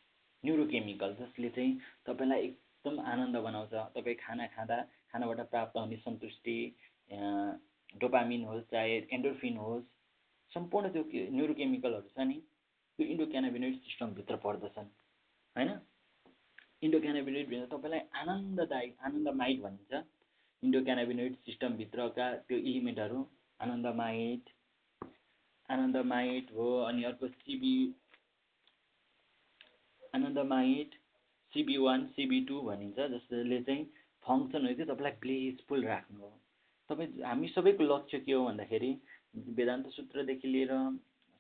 न्युरोकेमिकल 0.45 1.15
जसले 1.21 1.49
चाहिँ 1.51 1.73
तपाईँलाई 2.07 2.41
एकदम 2.43 3.01
आनन्द 3.13 3.37
बनाउँछ। 3.47 3.75
तपाईँ 3.95 4.17
खाना 4.21 4.47
खाँदा 4.55 4.77
खानाबाट 5.13 5.41
प्राप्त 5.51 5.77
हुने 5.77 5.97
सन्तुष्टि 5.99 6.57
डोपामिन 7.95 8.45
होस् 8.45 8.71
चाहे 8.71 8.97
एन्डोर्फिन 9.13 9.57
होस् 9.57 9.85
सम्पूर्ण 10.53 10.89
त्यो 10.93 11.03
न्युरोकेमिकलहरू 11.37 12.09
छ 12.09 12.27
नि 12.29 12.39
त्यो 12.99 13.07
इन्डोक्यानाबिनोइड 13.09 13.77
सिस्टमभित्र 13.83 14.37
पर्दछन्। 14.47 14.89
होइन? 15.57 15.71
इन्डोक्यानाबिनोइड 16.83 17.47
भनेर 17.49 17.67
तपाईँलाई 17.73 18.03
आनन्ददायी 18.21 18.89
आनन्दमाइट 19.07 19.61
भनिन्छ। 19.63 19.93
इन्डोक्यानाबिनोइड 20.63 21.35
सिस्टमभित्रका 21.47 22.27
त्यो 22.49 22.59
इलिमेन्टहरू 22.61 23.19
आनन्दमाइट। 23.61 24.51
आनन्दमाइट 25.69 26.53
हो 26.57 26.69
अनि 26.83 27.03
अर्को 27.05 27.29
सिबी 27.29 27.75
आनन्दमाइट 30.15 30.95
सिबी 31.53 31.77
वान 31.77 32.07
सिबी 32.17 32.41
टू 32.49 32.61
भनिन्छ 32.63 32.99
जसले 33.13 33.61
चाहिँ 33.63 33.85
फङ्सन 34.25 34.67
हो 34.67 34.73
चाहिँ 34.73 34.89
तपाईँलाई 34.89 35.19
ब्लिसफुल 35.23 35.85
राख्नु 35.85 36.21
हो। 36.21 36.31
तपाईँ 36.91 37.23
हामी 37.23 37.49
सबैको 37.49 37.85
लक्ष्य 37.85 38.19
के 38.21 38.33
हो 38.33 38.45
भन्दाखेरि 38.45 38.93
वेदान्त 39.57 39.87
सूत्रदेखि 39.97 40.49
लिएर 40.49 40.73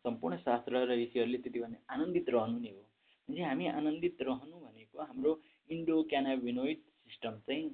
सम्पूर्ण 0.04 0.36
शास्त्र 0.36 0.84
र 0.86 0.96
ऋषिहरूले 1.02 1.38
त्यति 1.38 1.60
भने 1.60 1.76
आनन्दित 1.90 2.28
रहनु 2.30 2.58
नै 2.58 2.70
हो। 2.70 2.82
भने 3.28 3.42
हामी 3.44 3.66
आनन्दित 3.78 4.22
रहनु 4.22 4.56
भनेको 4.66 5.02
हाम्रो 5.02 5.32
इन्डो 5.70 6.02
क्यानाबिनोइड 6.10 6.78
सिस्टम 7.04 7.38
चाहिँ 7.46 7.70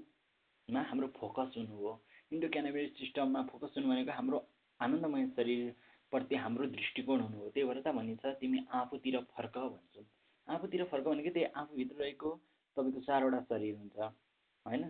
मा 0.69 0.81
हाम्रो 0.91 1.09
फोकस 1.21 1.55
हुनु 1.57 1.77
हो। 1.83 1.93
इन्डो 2.33 2.49
क्यानाबिनोइड 2.49 2.93
सिस्टममा 2.95 3.43
फोकस 3.51 3.75
हुनु 3.77 3.89
भनेको 3.89 4.13
हाम्रो 4.13 4.39
आनन्दमय 4.81 5.27
शरीरप्रति 5.37 6.35
हाम्रो 6.37 6.67
दृष्टिकोण 6.77 7.21
हुनु 7.21 7.39
हो। 7.39 7.49
त्यही 7.55 7.67
भएर 7.69 7.81
त 7.81 7.95
भनिन्छ 7.97 8.25
तिमी 8.41 8.59
आफूतिर 8.81 9.17
फर्क 9.33 9.57
भन्छौ। 9.59 10.03
आफूतिर 10.47 10.85
फर्क 10.93 11.05
भनेको 11.09 11.31
त्यही 11.33 11.53
आफूभित्र 11.57 11.97
रहेको 12.03 12.31
तपाईँको 12.77 13.01
चारवटा 13.09 13.41
शरीर 13.49 13.75
हुन्छ 13.75 13.97
होइन? 14.67 14.85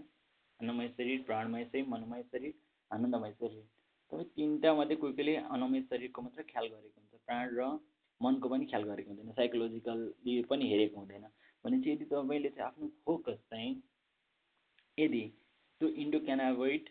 अन्नमय 0.61 0.88
शरीर 0.88 1.23
प्राणमय 1.23 1.64
शरीर 1.64 1.87
मनोमय 1.88 2.23
शरीर 2.33 2.54
आनन्दमय 2.90 3.33
शरीर। 3.33 3.64
तपाईँ 4.11 4.28
तिनवटा 4.35 4.75
मध्ये 4.75 4.97
कोही 4.97 5.12
कोहीले 5.12 5.37
अनमय 5.54 5.80
शरीरको 5.90 6.23
मात्रै 6.23 6.45
ख्याल 6.50 6.66
गरेको 6.66 7.00
हुन्छ। 7.00 7.23
प्राण 7.26 7.45
र 7.54 7.71
मनको 8.21 8.49
पनि 8.49 8.64
ख्याल 8.66 8.83
गरेको 8.90 9.11
हुँदैन 9.11 9.33
साइकोलोजिकल्ली 9.33 10.42
पनि 10.50 10.64
हेरेको 10.71 10.97
हुँदैन। 10.99 11.25
भने 11.64 11.76
चाहिँ 11.80 11.97
यदि 11.97 12.04
तपाईँले 12.12 12.50
चाहिँ 12.50 12.66
आफ्नो 12.66 12.87
फोकस 13.07 13.38
चाहिँ 13.50 13.73
यदि 14.99 15.25
त्यो 15.80 15.88
इन्डोक्यानाभोइड 16.04 16.88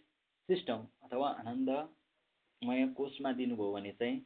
सिस्टम 0.50 0.84
अथवा 1.04 1.30
आनन्दमय 1.40 2.86
कोषमा 2.98 3.32
दिनुभयो 3.40 3.72
भने 3.74 3.92
चाहिँ 4.00 4.18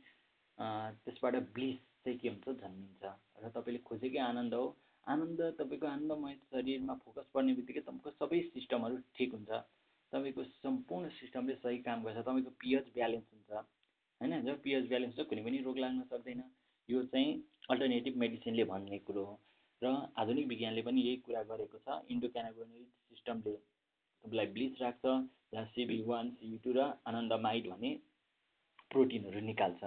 त्यसबाट 1.05 1.35
ब्लिस 1.53 1.77
चाहिँ 2.03 2.17
के 2.19 2.29
हुन्छ 2.29 2.49
जन्मिन्छ 2.61 3.03
र 3.41 3.49
तपाईँले 3.55 3.79
खोजेकै 3.89 4.19
आनन्द 4.21 4.53
हो। 4.53 4.65
आनन्द 5.07 5.41
तपाईँको 5.59 5.87
आनन्दमय 5.87 6.35
शरीरमा 6.51 6.93
फोकस 7.05 7.25
पर्ने 7.33 7.53
बित्तिकै 7.57 7.81
तपाईँको 7.81 8.11
सबै 8.11 8.41
सिस्टमहरू 8.49 8.97
ठिक 9.17 9.33
हुन्छ। 9.33 9.51
तपाईँको 10.13 10.43
सम्पूर्ण 10.61 11.09
सिस्टमले 11.17 11.55
सही 11.57 11.77
काम 11.89 12.03
गर्छ। 12.05 12.17
तपाईँको 12.21 12.51
पिएच 12.61 12.93
ब्यालेन्स 12.93 13.27
हुन्छ। 13.33 13.51
होइन? 14.21 14.41
जब 14.45 14.61
पिएच 14.61 14.87
ब्यालेन्स 14.93 15.15
छ 15.17 15.25
कुनै 15.25 15.41
पनि 15.43 15.57
रोग 15.65 15.77
लाग्न 15.79 16.05
सक्दैन। 16.13 16.43
यो 16.89 17.03
चाहिँ 17.09 17.33
अल्टरनेटिभ 17.69 18.17
मेडिसिनले 18.17 18.63
भन्ने 18.69 18.99
कुरो 19.09 19.25
हो। 19.25 19.35
र 19.81 19.97
आधुनिक 20.21 20.47
विज्ञानले 20.47 20.81
पनि 20.85 21.01
यही 21.01 21.17
कुरा 21.25 21.43
गरेको 21.49 21.77
छ। 21.81 22.01
इन्डोक्यानाबोनिक 22.13 22.87
सिस्टमले 23.09 23.57
तपाईँलाई 24.23 24.47
ब्लिच 24.47 24.81
राख्छ 24.81 25.05
जहाँ 25.53 25.65
सिबी 25.67 26.01
वान 26.03 26.29
सिबी 26.31 26.57
टू 26.57 26.71
र 26.73 26.79
आनन्दमाइड 27.07 27.69
भन्ने 27.69 27.91
प्रोटिनहरू 28.91 29.39
निकाल्छ। 29.41 29.83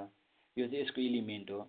यो 0.56 0.66
चाहिँ 0.66 0.82
यसको 0.82 1.00
इलिमेन्ट 1.00 1.50
हो 1.50 1.60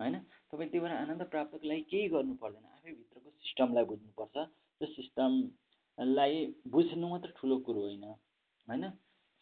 होइन? 0.00 0.14
तपाईँ 0.50 0.68
त्यही 0.70 0.80
भएर 0.80 0.92
आनन्द 0.94 1.22
प्राप्तको 1.30 1.68
लागि 1.68 1.82
केही 1.90 2.08
गर्नु 2.08 2.34
पर्दैन। 2.36 2.64
आफै 2.66 2.92
भित्रको 2.92 3.30
सिस्टमलाई 3.30 3.84
बुझ्नुपर्छ। 3.84 4.36
त्यो 4.36 4.86
सिस्टम 4.88 5.32
लाई 5.98 6.46
बुझ्नु 6.68 7.08
मात्र 7.08 7.32
ठुलो 7.36 7.58
कुरो 7.66 7.80
होइन 7.80 8.04
होइन? 8.04 8.84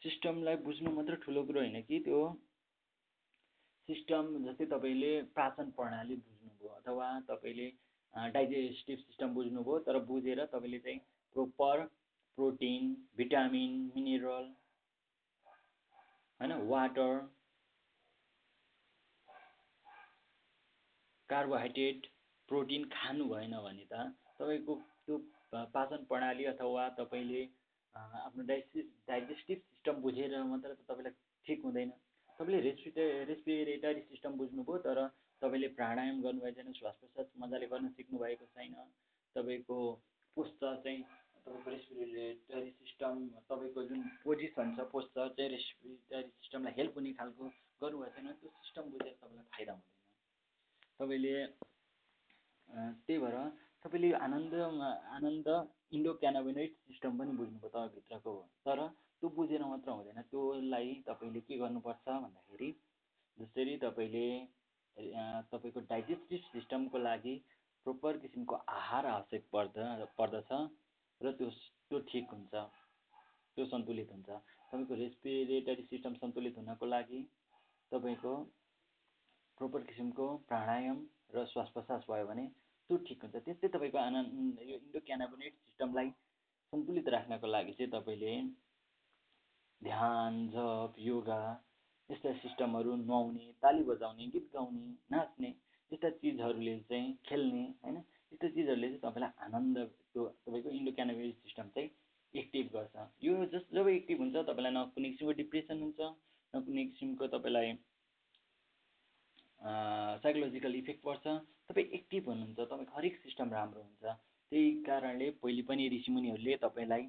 सिस्टमलाई 0.03 0.57
बुझ्नु 0.65 0.91
मात्र 0.91 1.17
ठुलो 1.25 1.45
कुरो 1.45 1.61
होइन 1.61 1.83
कि 1.83 2.01
त्यो? 2.01 2.21
सिस्टम 3.89 4.29
जस्तै 4.45 4.67
तपाईँले 4.67 5.13
पाचन 5.37 5.71
प्रणाली 5.71 6.17
बुझ्नुभयो 6.17 6.69
अथवा 6.75 7.09
तपाईँले 7.29 7.67
डाइजेस्टिभ 8.15 8.99
सिस्टम 8.99 9.35
बुझ्नुभयो 9.35 9.79
तर 9.79 9.99
बुझेर 10.05 10.45
तपाईँले 10.47 10.79
चाहिँ 10.79 10.99
प्रोपर 11.37 11.85
प्रोटिन 12.39 12.95
भिटामिन 13.17 13.73
मिनरल 13.97 14.47
होइन 16.41 16.53
वाटर 16.69 17.19
कार्बोहाइड्रेट 21.29 22.07
प्रोटिन 22.49 22.85
खानु 22.93 23.25
भएन 23.29 23.57
भने 23.65 23.85
त 23.93 24.07
तपाईँको 24.39 24.75
त्यो 25.07 25.19
पाचन 25.75 26.05
प्रणाली 26.09 26.45
अथवा 26.47 26.89
तपाईँले 26.99 27.43
आफ्नो 27.95 28.43
डाइजेस्टिभ 28.45 28.87
डाइजेस्टिभ 29.09 29.59
सिस्टम 29.61 30.01
बुझेर 30.03 30.43
मात्र 30.45 30.75
तपाईँलाई 30.83 31.13
ठिक 31.47 31.65
हुँदैन। 31.65 31.91
तपाईँले 32.39 32.61
रेस्पिटे 32.61 33.05
रेस्पिरेटरी 33.25 34.01
सिस्टम 34.03 34.37
बुझ्नुभयो 34.39 34.79
तर 34.85 34.99
तपाईँले 35.43 35.69
प्राणायाम 35.79 36.21
गर्नुभएको 36.23 36.63
छैन 36.63 36.73
श्वास 36.73 36.95
प्रश्वास 37.01 37.27
मजाले 37.39 37.67
गर्न 37.67 37.89
सिक्नु 37.97 38.19
भएको 38.19 38.47
छैन। 38.47 38.75
तपाईँको 39.37 39.79
पोस्चर 40.37 40.81
चाहिँ 40.85 41.05
तपाईँको 41.47 41.71
रेस्पिरेटरी 41.71 42.71
सिस्टम 42.73 43.15
तपाईँको 43.51 43.83
जुन 43.85 44.01
पोजिसन 44.25 44.75
छ 44.77 44.87
पोस्चर 44.93 45.29
चाहिँ 45.37 45.51
रेस्पिरेटरी 45.51 46.31
सिस्टमलाई 46.31 46.73
हेल्प 46.79 46.95
हुने 46.97 47.13
खालको 47.19 47.45
गर्नुभएको 47.83 48.15
छैन 48.17 48.33
त्यो 48.41 48.51
सिस्टम 48.63 48.85
बुझेर 48.93 49.15
तपाईँलाई 49.21 49.47
फाइदा 49.53 49.73
हुँदैन। 49.73 49.91
तपाईँले 51.01 51.35
त्यही 53.03 53.19
भएर 53.19 53.37
तपाईँले 53.85 54.09
आनन्दमा 54.25 54.89
आनन्द 55.17 55.49
इन्डो 55.93 56.13
क्यानाबिनोइड 56.23 56.73
सिस्टम 56.89 57.19
पनि 57.19 57.33
बुझ्नुभयो 57.39 57.69
तपाईँभित्रको। 57.69 58.35
तर 58.67 58.79
त्यो 59.21 59.29
बुझेर 59.37 59.63
मात्र 59.65 59.91
हुँदैन 59.91 60.21
त्योलाई 60.31 60.95
तपाईँले 61.09 61.41
के 61.47 61.59
गर्नुपर्छ 61.59 62.07
भन्दाखेरि 62.09 62.71
जसरी 63.39 63.77
तपाईँले 63.83 64.29
तपाईँको 65.51 65.81
डाइजेस्टिभ 65.91 66.41
सिस्टमको 66.53 66.99
लागि 66.99 67.35
प्रोपर 67.87 68.17
किसिमको 68.23 68.55
आहार 68.71 69.07
आवश्यक 69.09 69.43
पर्दा 69.53 69.85
पर्दछ। 70.19 70.51
र 71.23 71.33
त्यो 71.33 71.49
त्यो 71.89 71.99
ठिक 72.09 72.31
हुन्छ 72.31 72.55
त्यो 73.57 73.65
सन्तुलित 73.67 74.11
हुन्छ। 74.13 74.29
तपाईँको 74.29 74.95
रेस्पिरेटरी 74.95 75.83
सिस्टम 75.85 76.15
सन्तुलित 76.15 76.59
हुनको 76.59 76.87
लागि 76.87 77.21
तपाईँको 77.93 78.33
प्रोपर 79.59 79.81
किसिमको 79.89 80.27
प्राणायाम 80.49 80.99
र 81.35 81.45
श्वास 81.53 81.69
प्रश्वास 81.75 82.05
भयो 82.11 82.27
भने 82.27 82.47
त्यो 82.91 82.97
ठिक 83.07 83.25
हुन्छ। 83.25 83.37
त्यस्तै 83.39 83.69
तपाईँको 83.69 83.99
आनन्द 83.99 84.61
यो 84.63 84.77
इन्डो 84.79 85.01
क्यानाबोनेट 85.07 85.53
सिस्टमलाई 85.57 86.09
सन्तुलित 86.73 87.09
राख्नको 87.09 87.47
लागि 87.47 87.73
चाहिँ 87.73 87.91
तपाईँले 87.93 88.35
ध्यान 89.83 90.33
जप 90.51 90.95
योगा 90.99 91.43
यस्ता 92.11 92.33
सिस्टमहरू 92.39 92.95
नुहाउने 92.99 93.47
ताली 93.63 93.83
बजाउने 93.85 94.27
गीत 94.27 94.47
गाउने 94.53 94.87
नाच्ने 95.11 95.51
यस्ता 95.93 96.11
चिजहरूले 96.21 96.79
चाहिँ 96.89 97.09
खेल्ने 97.27 97.65
होइन? 97.83 97.97
यस्तो 98.33 98.49
चिजहरूले 98.49 98.89
चाहिँ 98.89 99.03
तपाईँलाई 99.03 99.33
आनन्द 99.47 99.79
त्यो 100.15 100.27
तपाईँको 100.47 100.71
इन्डो 100.71 100.93
सिस्टम 101.43 101.69
चाहिँ 101.75 101.91
एक्टिभ 102.35 102.67
गर्छ। 102.75 102.95
यो 103.25 103.33
जस 103.53 103.65
जब 103.75 103.89
एक्टिभ 103.89 104.19
हुन्छ 104.21 104.37
तपाईँलाई 104.49 104.73
न 104.73 104.85
कुनै 104.95 105.09
किसिमको 105.11 105.33
डिप्रेसन 105.41 105.83
हुन्छ 105.83 106.01
न 106.55 106.61
कुनै 106.67 106.85
किसिमको 106.91 107.27
तपाईँलाई 107.35 107.73
साइकोलोजिकल 110.23 110.75
इफेक्ट 110.75 111.03
पर्छ। 111.05 111.25
तपाईँ 111.69 111.87
एक्टिभ 111.99 112.29
हुनुहुन्छ 112.29 112.59
तपाईँको 112.61 112.97
हरेक 112.97 113.15
सिस्टम 113.23 113.53
राम्रो 113.53 113.83
हुन्छ। 113.83 114.05
त्यही 114.53 114.71
कारणले 114.85 115.31
पहिले 115.43 115.63
पनि 115.69 115.89
ऋषिमुनिहरूले 115.89 116.57
तपाईँलाई 116.65 117.03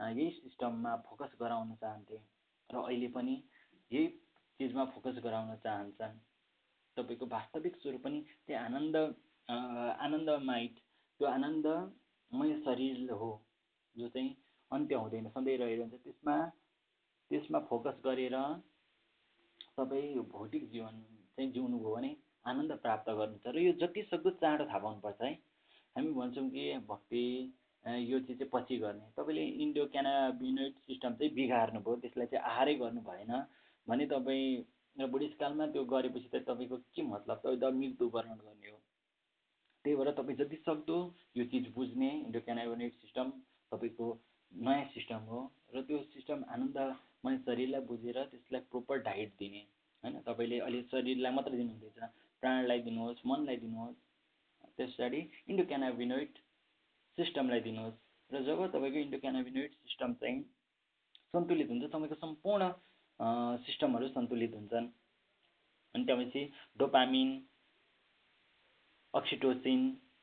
यही 0.00 0.30
सिस्टममा 0.42 0.92
फोकस 1.06 1.32
गराउन 1.40 1.74
चाहन्थे 1.80 2.18
र 2.70 2.82
अहिले 2.82 3.08
पनि 3.16 3.34
यही 3.90 4.06
चिजमा 4.60 4.84
फोकस 4.94 5.18
गराउन 5.24 5.54
चाहन्छन्। 5.64 6.18
तपाईँको 6.96 7.26
वास्तविक 7.26 7.76
स्वरूप 7.76 8.02
पनि 8.04 8.20
त्यही 8.46 8.58
आनन्द 8.58 8.96
आनन्दमाइट 9.48 10.74
त्यो 11.20 11.26
आनन्दमय 12.32 12.54
शरीर 12.64 13.10
हो 13.12 13.30
जो 13.96 14.08
चाहिँ 14.08 14.36
अन्त्य 14.70 14.94
हुँदैन 14.96 15.28
सधैँ 15.28 15.56
रहिरहन्छ 15.58 15.94
त्यसमा 15.94 16.36
त्यसमा 17.30 17.58
फोकस 17.70 18.00
गरेर 18.04 18.36
तपाईँ 19.76 20.14
भौतिक 20.32 20.70
जीवन 20.70 21.02
चाहिँ 21.36 21.50
जिउनुभयो 21.52 21.94
भने 21.94 22.10
आनन्द 22.46 22.72
प्राप्त 22.82 23.10
गर्नुहुन्छ 23.10 23.54
र 23.56 23.58
यो 23.58 23.72
जति 23.80 24.02
सक्दो 24.10 24.30
चाँडो 24.42 24.64
थाहा 24.64 24.78
पाउनुपर्छ 24.78 25.20
है। 25.22 25.32
हामी 25.96 26.10
भन्छौँ 26.12 26.48
कि 26.50 26.64
भक्ति 26.88 27.22
यो 28.10 28.18
चिज 28.20 28.38
चाहिँ 28.38 28.50
पछि 28.52 28.76
गर्ने। 28.78 29.06
तपाईँले 29.16 29.44
इन्डो 29.64 29.84
क्यानाबिनोइड 29.94 30.74
सिस्टम 30.86 31.14
चाहिँ 31.14 31.32
बिगार्नुभयो 31.34 31.96
त्यसलाई 32.02 32.26
चाहिँ 32.26 32.44
आहारै 32.44 32.74
गर्नु 32.82 33.00
भएन 33.08 33.32
भने 33.86 34.06
तपाईँ 34.06 35.06
बुढेसकालमा 35.10 35.66
त्यो 35.72 35.84
गरेपछि 35.84 36.28
त 36.34 36.42
तपाईँको 36.48 36.76
के 36.94 37.02
मतलब? 37.02 37.36
तपाईँ 37.38 37.60
त 37.60 37.74
मृत्युवरण 37.74 38.34
गर्ने 38.44 38.70
हो। 38.70 38.78
त्यही 39.84 39.96
भएर 39.96 40.10
तपाईँ 40.12 40.36
जति 40.36 40.56
सक्दो 40.58 40.96
यो 41.36 41.44
चिज 41.46 41.66
बुझ्ने 41.74 42.10
इन्डोक्यानाबोनाइड 42.18 42.92
सिस्टम 42.94 43.30
तपाईँको 43.72 44.06
नयाँ 44.52 44.84
सिस्टम 44.94 45.28
हो 45.28 45.40
र 45.74 45.82
त्यो 45.82 45.98
सिस्टम 46.14 46.44
आनन्दमय 46.48 47.36
शरीरलाई 47.46 47.80
बुझेर 47.90 48.22
त्यसलाई 48.24 48.60
प्रोपर 48.70 48.98
डाइट 49.02 49.32
दिने 49.38 49.62
होइन? 50.02 50.14
तपाईँले 50.22 50.58
अहिले 50.60 50.82
शरीरलाई 50.88 51.32
मात्रै 51.32 51.56
दिनुहुँदैछ 51.56 51.98
प्राणलाई 52.42 52.80
दिनुहोस् 52.82 53.26
मनलाई 53.26 53.56
दिनुहोस् 53.56 54.00
त्यस 54.72 54.90
पछाडि 54.90 55.20
इन्डोक्यानाबिनोइड 55.50 56.32
सिस्टमलाई 57.18 57.60
दिनुहोस्। 57.60 57.98
र 58.30 58.42
जब 58.42 58.66
तपाईँको 58.72 58.98
इन्डोक्यानाबिनोइड 58.98 59.72
सिस्टम 59.84 60.12
चाहिँ 60.20 60.42
सन्तुलित 61.34 61.70
हुन्छ 61.70 61.84
तपाईँको 61.92 62.16
सम्पूर्ण 62.16 62.72
सिस्टमहरू 63.66 64.08
सन्तुलित 64.08 64.54
हुन्छन्। 64.54 64.86
अनि 65.94 66.04
त्यसपछि 66.04 66.42
डोपामिन 66.78 67.28
अक्सिटोसिन 69.14 69.80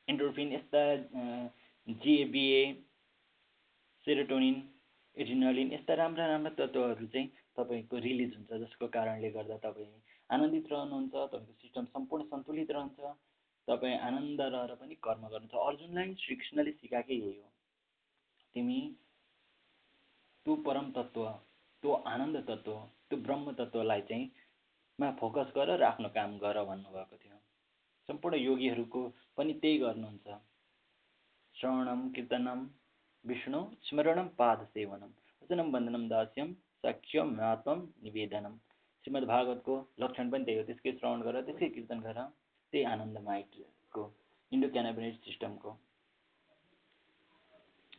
एन्डोर्फिन 0.07 0.51
यस्ता 0.53 0.83
जिएबिए 1.87 2.61
सेरोटोनिन 4.07 4.61
एड्रिनलिन 5.17 5.73
यस्ता 5.73 5.93
राम्रा 5.93 6.27
राम्रा 6.27 6.51
तत्त्वहरू 6.59 7.07
चाहिँ 7.07 7.27
तपाईँको 7.57 7.97
रिलिज 8.07 8.35
हुन्छ 8.35 8.61
जसको 8.63 8.87
कारणले 8.95 9.29
गर्दा 9.31 9.57
तपाईँ 9.65 9.91
आनन्दित 10.29 10.71
रहनुहुन्छ 10.71 11.13
तपाईँको 11.13 11.53
सिस्टम 11.61 11.85
सम्पूर्ण 11.95 12.23
सन्तुलित 12.25 12.71
रहन्छ 12.71 13.13
तपाईँ 13.67 13.97
आनन्द 13.99 14.41
रहेर 14.43 14.73
पनि 14.75 14.95
कर्म 15.05 15.27
गर्नुहुन्छ। 15.27 15.55
अर्जुनलाई 15.67 16.13
श्रीकृष्णले 16.19 16.71
सिकाएकै 16.71 17.15
यही 17.15 17.37
हो। 17.39 17.49
तिमी 18.55 18.79
त्यो 20.45 20.55
परम 20.65 20.89
तत्त्व 20.91 21.25
त्यो 21.83 21.91
आनन्द 22.13 22.37
तत्त्व 22.49 22.73
त्यो 23.09 23.17
ब्रह्म 23.27 23.51
तत्त्वलाई 23.59 24.01
चाहिँ 24.09 24.25
मा 24.99 25.11
फोकस 25.19 25.53
गर 25.55 25.69
र 25.77 25.83
आफ्नो 25.83 26.09
काम 26.17 26.37
गर 26.39 26.63
भन्नुभएको 26.63 27.15
थियो। 27.17 27.37
सम्पूर्ण 28.11 28.37
योगीहरूको 28.37 29.01
पनि 29.37 29.53
त्यही 29.61 29.77
गर्नुहुन्छ। 29.77 30.27
श्रवणम 31.55 32.01
कीर्तनम 32.15 32.59
विष्णु 33.25 33.59
स्मरणम 33.87 34.27
पाद 34.39 34.63
सेवनम 34.73 35.11
वचनम 35.41 35.67
वन्दनम 35.75 36.07
दास्यम 36.09 36.53
साक्ष्यम 36.83 37.27
महात्मम 37.37 37.79
निवेदनम। 38.03 38.55
श्रीमद् 39.05 39.25
भागवतको 39.27 39.75
लक्षण 39.99 40.29
पनि 40.31 40.43
त्यही 40.45 40.57
हो। 40.57 40.63
त्यसकै 40.65 40.91
श्रवण 40.99 41.21
गर 41.21 41.41
त्यसकै 41.41 41.69
कीर्तन 41.75 41.99
गर। 42.01 42.19
त्यही 42.73 42.83
आनन्द 42.85 43.17
माइटको 43.27 44.03
इन्डो 44.51 44.67
क्यानाबिनेट 44.75 45.15
सिस्टमको। 45.25 45.71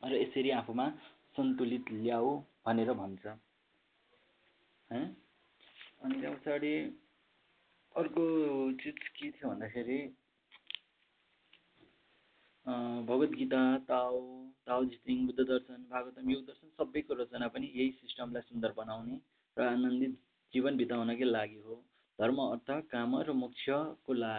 र 0.03 0.13
यसरी 0.23 0.51
आफूमा 0.51 0.87
सन्तुलित 1.37 1.93
ल्याऊ 1.93 2.31
भनेर 2.67 2.93
भन्छ। 3.01 3.25
अनि 4.91 6.15
त्यहाँ 6.21 6.37
पछाडि 6.37 6.73
अर्को 7.97 8.23
चिज 8.83 8.99
के 9.17 9.31
थियो 9.31 9.49
भन्दाखेरि 9.49 9.97
भगवद् 13.09 13.35
गीता 13.35 13.61
ताओ 13.89 14.21
ताओ 14.67 14.85
जितिङ 14.85 15.27
बुद्ध 15.27 15.41
दर्शन 15.41 15.83
भागवतम 15.91 16.31
योग 16.31 16.47
दर्शन 16.47 16.69
सबैको 16.79 17.15
रचना 17.15 17.49
पनि 17.57 17.67
यही 17.75 17.91
सिस्टमलाई 17.99 18.43
सुन्दर 18.43 18.73
बनाउने 18.79 19.19
र 19.57 19.67
आनन्दित 19.67 20.17
जीवन 20.55 20.77
बिताउनकै 20.77 21.29
लागि 21.29 21.61
हो। 21.67 21.77
धर्म 22.19 22.41
अर्थ 22.47 22.71
काम 22.95 23.19
र 23.21 23.37
मोक्षको 23.43 24.13
ला 24.15 24.33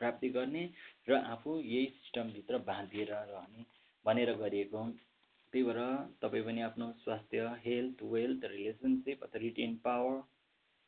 प्राप्ति 0.00 0.28
गर्ने 0.38 0.64
र 1.08 1.20
आफू 1.26 1.58
यही 1.60 1.86
सिस्टमभित्र 1.98 2.64
बाँधिएर 2.64 3.12
रहने 3.12 3.66
भनेर 4.04 4.34
गरिएको 4.40 4.88
त्यही 5.52 5.64
भएर 5.64 5.80
तपाईँ 6.22 6.44
पनि 6.44 6.60
आफ्नो 6.62 6.92
स्वास्थ्य 7.04 7.54
health 7.64 8.02
wealth 8.12 8.50
relationship 8.52 9.24
authority 9.24 9.62
and 9.62 9.78
power 9.84 10.20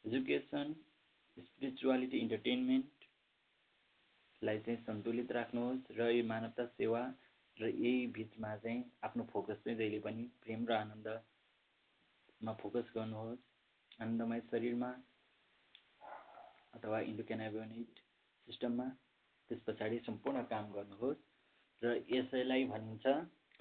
education 0.04 0.76
spirituality 1.38 2.18
इन्टरटेनमेन्टलाई 2.18 2.88
चाहिँ 4.58 4.80
सन्तुलित 4.82 5.32
राख्नुहोस् 5.32 5.90
र 5.98 6.00
यो 6.10 6.22
मानवता 6.24 6.64
सेवा 6.68 7.02
र 7.56 7.62
यही 7.66 8.06
बिचमा 8.14 8.50
चाहिँ 8.56 8.80
आफ्नो 9.04 9.22
फोकस 9.32 9.58
चाहिँ 9.64 9.76
जहिले 9.78 9.98
पनि 10.00 10.22
प्रेम 10.42 10.60
र 10.66 10.72
आनन्दमा 10.74 12.52
फोकस 12.54 12.86
गर्नुहोस्। 12.96 13.42
आनन्दमय 13.98 14.40
शरीरमा 14.50 14.90
अथवा 16.74 16.98
इन्डोक्यानाबियोनिट 17.10 17.92
सिस्टममा 18.48 18.86
त्यस 19.50 19.60
पछाडि 19.66 19.98
सम्पूर्ण 20.06 20.38
काम 20.52 20.64
गर्नुहोस्। 20.72 21.20
र 21.82 21.86
यसैलाई 22.10 22.62
भनिन्छ 22.64 23.04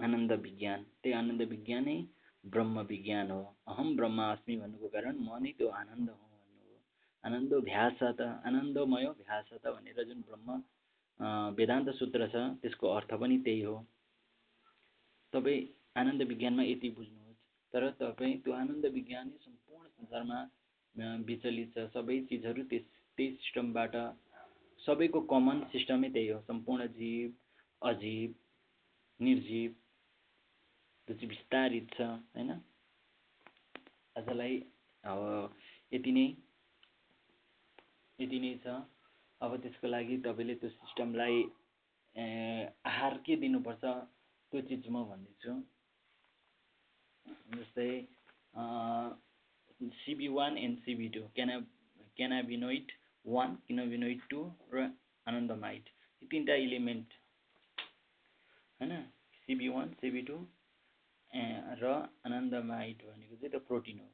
आनन्द 0.00 0.32
विज्ञान। 0.44 0.80
त्यही 1.02 1.14
आनन्द 1.14 1.42
विज्ञानै 1.48 1.98
ब्रह्म 2.44 2.76
विज्ञान 2.86 3.26
हो। 3.30 3.42
अहम 3.66 3.88
ब्रह्म 3.96 4.18
अस्मि 4.32 4.54
भन्नुको 4.56 4.88
कारण 4.88 5.14
म 5.18 5.28
नै 5.42 5.50
त्यो 5.58 5.68
आनन्द 5.74 6.08
हुँ। 6.10 6.27
आनन्दो 7.28 7.60
भ्यासत 7.62 8.20
आनन्दमय 8.20 9.06
भ्यासत 9.20 9.66
भनेर 9.68 10.02
जुन 10.08 10.20
ब्रह्म 10.28 10.60
वेदान्त 11.56 11.88
सूत्र 11.96 12.26
छ 12.32 12.44
त्यसको 12.60 12.86
अर्थ 12.90 13.10
पनि 13.20 13.36
त्यही 13.44 13.62
हो। 13.62 13.76
तपाईँ 15.32 15.66
आनन्द 16.00 16.22
विज्ञानमा 16.30 16.64
यति 16.64 16.90
बुझ्नुहोस् 16.96 17.42
तर 17.72 17.88
तपाईँ 18.00 18.38
त्यो 18.44 18.52
आनन्द 18.54 18.86
विज्ञान 18.94 19.28
सम्पूर्ण 19.44 19.88
संसारमा 19.88 20.38
विचलित 21.28 21.74
छ। 21.74 21.84
सबै 21.94 22.18
चिजहरू 22.30 22.62
त्यस 22.70 22.84
त्यही 23.18 23.30
सिस्टमबाट 23.36 23.96
सबैको 24.80 25.20
कमन 25.28 25.60
सिस्टमै 25.72 26.08
त्यही 26.16 26.28
हो। 26.28 26.40
सम्पूर्ण 26.48 26.86
जीव 26.96 27.28
अजीव 27.82 28.34
निर्जीव 29.20 29.70
त्यो 31.08 31.14
चाहिँ 31.14 31.28
विस्तारित 31.28 31.94
छ 31.94 32.00
होइन? 32.00 32.50
आजलाई 34.16 34.54
अब 35.04 35.20
यति 35.92 36.12
नै। 36.12 36.26
यति 38.18 38.38
नै 38.40 38.52
छ। 38.64 38.66
अब 39.40 39.56
त्यसको 39.62 39.86
लागि 39.88 40.16
तपाईँले 40.22 40.54
त्यो 40.60 40.70
सिस्टमलाई 40.70 41.42
आहार 42.84 43.14
के 43.26 43.36
दिनुपर्छ 43.42 43.84
त्यो 44.52 44.60
चिज 44.68 44.88
म 44.88 45.02
भनिदिन्छु 45.08 45.52
जस्तै 47.56 47.90
CB 49.96 50.28
one 50.36 50.58
and 50.58 50.78
CB 50.84 51.08
two 51.14 51.22
क्याना 51.36 51.58
cannabinoid 52.16 52.92
one 53.24 53.54
cannabinoid 53.68 54.20
two 54.30 54.40
र 54.74 54.76
आनन्दमाइट 55.26 55.84
यो 56.22 56.28
तिनवटा 56.30 56.54
इलिमेन्ट 56.66 57.08
होइन 58.80 58.92
सिबी 59.48 59.68
वान 59.68 59.92
सिबी 60.00 60.22
टू 60.30 60.38
र 61.80 61.84
आनन्दमाइट 62.26 63.04
भनेको 63.06 63.34
चाहिँ 63.36 63.50
त्यो 63.50 63.60
प्रोटिन 63.68 64.00
हो 64.00 64.08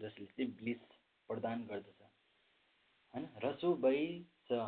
जसले 0.00 0.26
चाहिँ 0.26 0.50
ब्लिस 0.56 0.80
प्रदान 1.28 1.66
गर्दछ। 1.66 2.00
होइन? 3.14 3.26
रसो 3.44 3.74
भै 3.84 3.98
छ। 4.48 4.60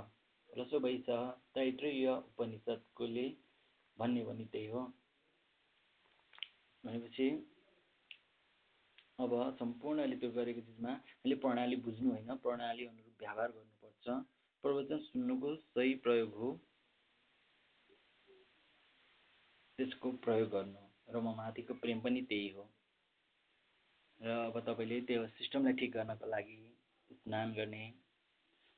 रसो 0.51 0.81
भै 0.81 0.93
छ 1.07 1.21
तैत्रीय 1.55 2.09
उपनिषद्कोले 2.09 3.27
भन्ने 3.99 4.25
भने 4.25 4.45
त्यही 4.53 4.67
हो। 4.67 4.83
भनेपछि 6.85 7.29
अब 9.19 9.33
सम्पूर्णले 9.59 10.17
त्यो 10.17 10.31
गरेको 10.31 10.61
चिजमा 10.61 10.93
हामीले 10.93 11.37
प्रणाली 11.37 11.77
बुझ्नु 11.87 12.11
होइन। 12.11 12.37
प्रणाली 12.37 12.87
अनुरूप 12.87 13.21
व्यवहार 13.21 13.51
गर्नुपर्छ। 13.53 14.21
प्रवचन 14.65 14.99
सुन्नुको 14.99 15.55
सही 15.57 15.95
प्रयोग 16.05 16.35
हो। 16.35 16.53
त्यसको 19.79 20.11
प्रयोग 20.25 20.49
गर्नु 20.51 20.83
र 21.09 21.21
म 21.21 21.35
माथिको 21.37 21.75
प्रेम 21.75 22.01
पनि 22.01 22.23
त्यही 22.23 22.49
हो। 22.49 22.65
र 24.21 24.29
अब 24.47 24.59
तपाईँले 24.67 25.01
त्यो 25.07 25.27
सिस्टमलाई 25.39 25.73
ठिक 25.73 25.93
गर्नको 25.93 26.27
लागि 26.27 26.61
स्नान 27.11 27.53
गर्ने 27.53 27.83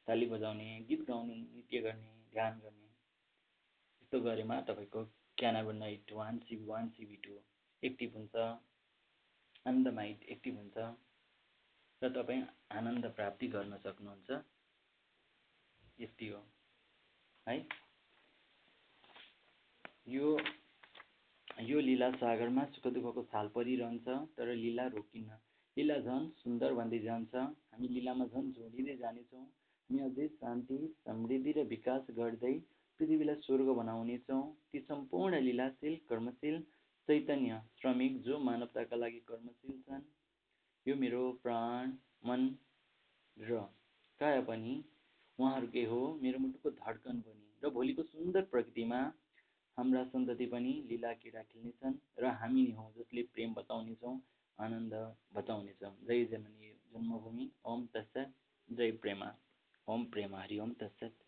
ताली 0.09 0.27
बजाउने 0.27 0.69
गीत 0.89 1.03
गाउने 1.03 1.35
नृत्य 1.35 1.81
गर्ने 1.81 2.13
ध्यान 2.33 2.59
गर्ने। 2.59 2.89
यस्तो 4.03 4.21
गरेमा 4.21 4.61
तपाईँको 4.61 5.05
cannabinoid 5.39 6.13
one 6.13 6.39
CB 6.39 6.65
one 6.65 6.89
CB 6.89 7.17
two 7.17 7.39
active 7.83 8.17
हुन्छ 8.17 8.37
आनन्दमाइट 9.67 10.23
एक्टिभ 10.29 10.57
हुन्छ 10.57 10.77
र 12.03 12.09
तपाईँ 12.13 12.43
आनन्द 12.73 13.07
प्राप्ति 13.07 13.47
गर्न 13.49 13.77
सक्नुहुन्छ। 13.79 14.43
यति 15.99 16.29
हो। 16.29 16.43
है? 17.47 17.57
यो 20.09 20.39
यो 21.63 21.81
लीला 21.81 22.11
सागरमा 22.11 22.65
सुख 22.67 22.87
दुःखको 22.93 23.23
छाल 23.25 23.49
परिरहन्छ 23.49 24.07
तर 24.37 24.55
लीला 24.55 24.87
रोकिन्न। 24.87 25.39
लीला 25.77 25.99
झन् 25.99 26.31
सुन्दर 26.39 26.73
भन्दै 26.75 26.99
जान्छ। 26.99 27.35
हामी 27.35 27.89
लीलामा 27.89 28.27
झन् 28.27 28.53
जोडिँदै 28.53 28.97
जानेछौँ। 28.97 29.45
हामी 29.91 30.01
अझै 30.05 30.27
शान्ति 30.35 30.77
समृद्धि 31.07 31.53
र 31.57 31.63
विकास 31.71 32.07
गर्दै 32.19 32.53
पृथ्वीलाई 33.01 33.41
स्वर्ग 33.47 33.67
बनाउनेछौँ। 33.79 34.39
ती 34.71 34.81
सम्पूर्ण 34.81 35.41
लीलाशील 35.47 35.97
कर्मशील 36.09 36.57
चैतन्य 37.09 37.59
श्रमिक 37.81 38.17
जो 38.23 38.39
मानवताका 38.47 38.97
लागि 38.97 39.21
कर्मशील 39.29 39.77
छन् 39.83 40.07
यो 40.87 40.97
मेरो 41.03 41.21
प्राण 41.43 41.93
मन 42.31 42.49
र 43.37 43.61
काया 44.21 44.41
पनि 44.49 44.73
उहाँहरूकै 45.39 45.85
हो। 45.93 46.01
मेरो 46.25 46.39
मुटुको 46.47 46.75
धड्कन 46.81 47.21
पनि 47.29 47.47
र 47.63 47.75
भोलिको 47.77 48.09
सुन्दर 48.09 48.51
प्रकृतिमा 48.57 49.05
हाम्रा 49.77 50.05
सन्तति 50.09 50.47
पनि 50.49 50.75
लीला 50.91 51.13
क्रीडा 51.21 51.47
खेल्नेछन् 51.53 52.03
र 52.25 52.35
हामी 52.41 52.67
नै 52.67 52.75
हौँ 52.81 52.91
जसले 52.99 53.29
प्रेम 53.37 53.55
बताउनेछौँ 53.55 54.17
आनन्द 54.59 55.01
बताउनेछौँ। 55.37 55.95
जय 56.09 56.25
जननी 56.33 56.77
जन्मभूमि। 56.93 57.51
ओम 57.67 57.89
तत्सत 57.95 58.37
जय 58.69 59.01
प्रेमा। 59.05 59.35
ओम 59.89 60.05
प्रेम 60.05 60.35
हरि 60.37 60.59
ओम 60.59 60.73
तत्सत। 60.81 61.24